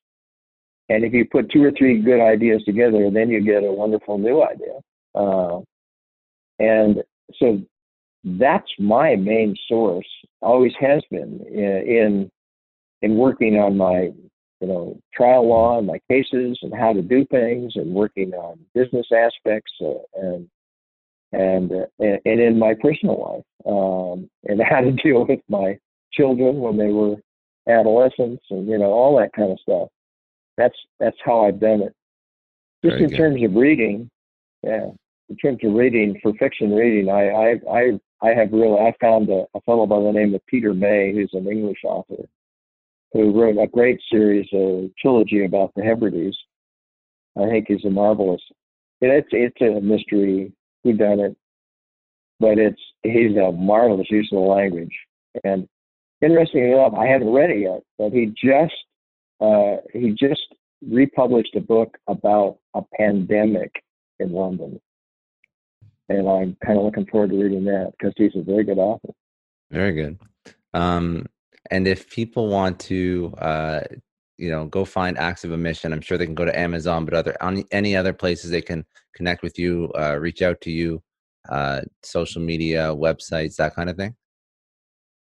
[0.89, 4.17] And if you put two or three good ideas together, then you get a wonderful
[4.17, 4.79] new idea.
[5.15, 5.61] Uh,
[6.59, 7.03] and
[7.39, 7.61] so
[8.23, 10.07] that's my main source,
[10.41, 12.31] always has been in, in
[13.01, 14.11] in working on my
[14.61, 18.57] you know trial law and my cases and how to do things and working on
[18.73, 20.49] business aspects uh, and
[21.33, 25.77] and, uh, and and in my personal life um, and how to deal with my
[26.13, 27.15] children when they were
[27.67, 29.89] adolescents and you know all that kind of stuff.
[30.57, 31.93] That's that's how I've done it.
[32.83, 33.17] Just Very in good.
[33.17, 34.09] terms of reading,
[34.61, 34.87] yeah.
[35.29, 39.29] In terms of reading for fiction reading, I I I, I have really I found
[39.29, 42.23] a, a fellow by the name of Peter May, who's an English author,
[43.13, 46.37] who wrote a great series, a trilogy about the Hebrides.
[47.37, 48.41] I think he's a marvelous.
[49.01, 51.35] It's it's a mystery who done it,
[52.39, 54.93] but it's he's a marvelous use of the language.
[55.43, 55.67] And
[56.21, 58.73] interestingly enough, I haven't read it yet, but he just
[59.43, 63.71] uh, he just republished a book about a pandemic
[64.19, 64.79] in London,
[66.07, 69.09] and I'm kind of looking forward to reading that because he's a very good author.
[69.69, 70.19] Very good.
[70.73, 71.25] Um,
[71.71, 73.81] and if people want to, uh,
[74.37, 77.13] you know, go find Acts of Omission, I'm sure they can go to Amazon, but
[77.13, 78.85] other on any other places they can
[79.15, 81.03] connect with you, uh, reach out to you,
[81.49, 84.15] uh, social media, websites, that kind of thing.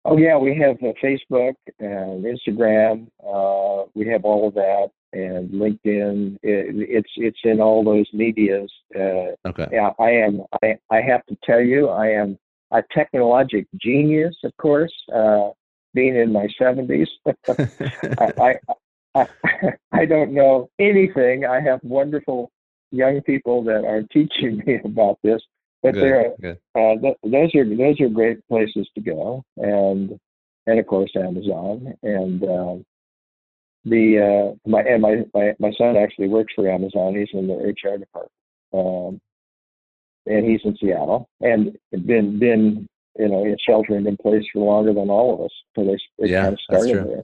[0.10, 3.08] Oh yeah, we have uh, Facebook and Instagram.
[3.22, 6.38] Uh, we have all of that and LinkedIn.
[6.44, 8.72] It, it's it's in all those media's.
[8.96, 9.68] Uh, okay.
[9.72, 10.44] Yeah, I am.
[10.64, 12.40] I I have to tell you, I am
[12.72, 14.94] a technologic genius, of course.
[15.14, 15.50] Uh,
[15.94, 17.08] being in my 70s.
[18.20, 18.54] I,
[19.16, 21.44] I, I, I don't know anything.
[21.44, 22.52] I have wonderful
[22.92, 25.42] young people that are teaching me about this,
[25.84, 26.60] but good, there, good.
[26.76, 30.20] Uh, th- those are those are great places to go, and
[30.66, 32.44] and of course Amazon and.
[32.44, 32.76] Uh,
[33.86, 37.16] the uh, my and my, my my son actually works for Amazon.
[37.16, 38.32] He's in the HR department,
[38.74, 39.22] um,
[40.26, 45.10] and he's in Seattle, and been been you know, sheltering in place for longer than
[45.10, 45.52] all of us.
[45.76, 47.24] So they, they yeah, kind of started there.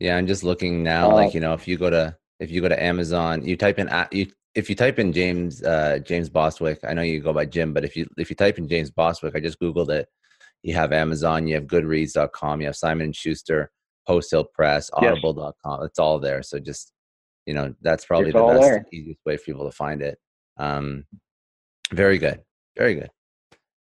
[0.00, 1.10] Yeah, I'm just looking now.
[1.10, 3.78] Uh, like you know, if you go to if you go to Amazon, you type
[3.78, 7.46] in you if you type in James uh, James Boswick, I know you go by
[7.46, 10.08] Jim, but if you if you type in James Boswick, I just googled it.
[10.62, 13.70] You have Amazon, you have Goodreads.com, you have Simon and Schuster,
[14.06, 15.80] Post Hill Press, Audible.com.
[15.80, 15.88] Yes.
[15.90, 16.42] It's all there.
[16.42, 16.92] So just
[17.46, 18.86] you know, that's probably it's the best, there.
[18.92, 20.18] easiest way for people to find it.
[20.56, 21.04] Um,
[21.92, 22.40] very good,
[22.76, 23.10] very good.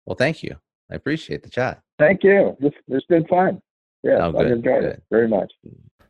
[0.04, 0.56] Well, thank you.
[0.90, 1.80] I appreciate the chat.
[1.98, 2.56] Thank you.
[2.60, 3.60] This, this has been fun.
[4.02, 4.84] Yeah, Oh, I've enjoyed good.
[4.84, 5.52] it very much.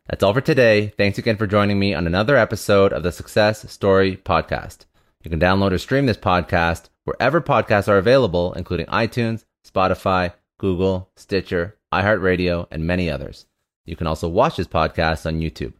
[0.09, 0.92] That's all for today.
[0.96, 4.86] Thanks again for joining me on another episode of the Success Story Podcast.
[5.24, 11.11] You can download or stream this podcast wherever podcasts are available, including iTunes, Spotify, Google,
[11.16, 13.46] Stitcher, iHeartRadio, and many others.
[13.84, 15.72] You can also watch this podcast on YouTube.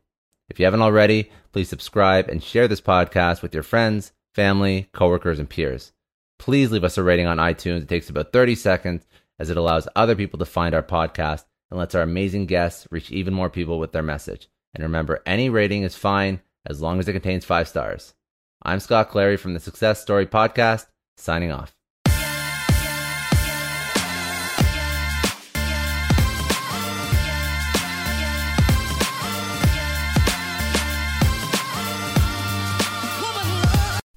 [0.51, 5.39] If you haven't already, please subscribe and share this podcast with your friends, family, coworkers,
[5.39, 5.93] and peers.
[6.41, 7.83] Please leave us a rating on iTunes.
[7.83, 9.07] It takes about 30 seconds
[9.39, 13.11] as it allows other people to find our podcast and lets our amazing guests reach
[13.11, 14.49] even more people with their message.
[14.75, 18.15] And remember, any rating is fine as long as it contains five stars.
[18.63, 20.87] I'm Scott Clary from the Success Story Podcast,
[21.17, 21.76] signing off.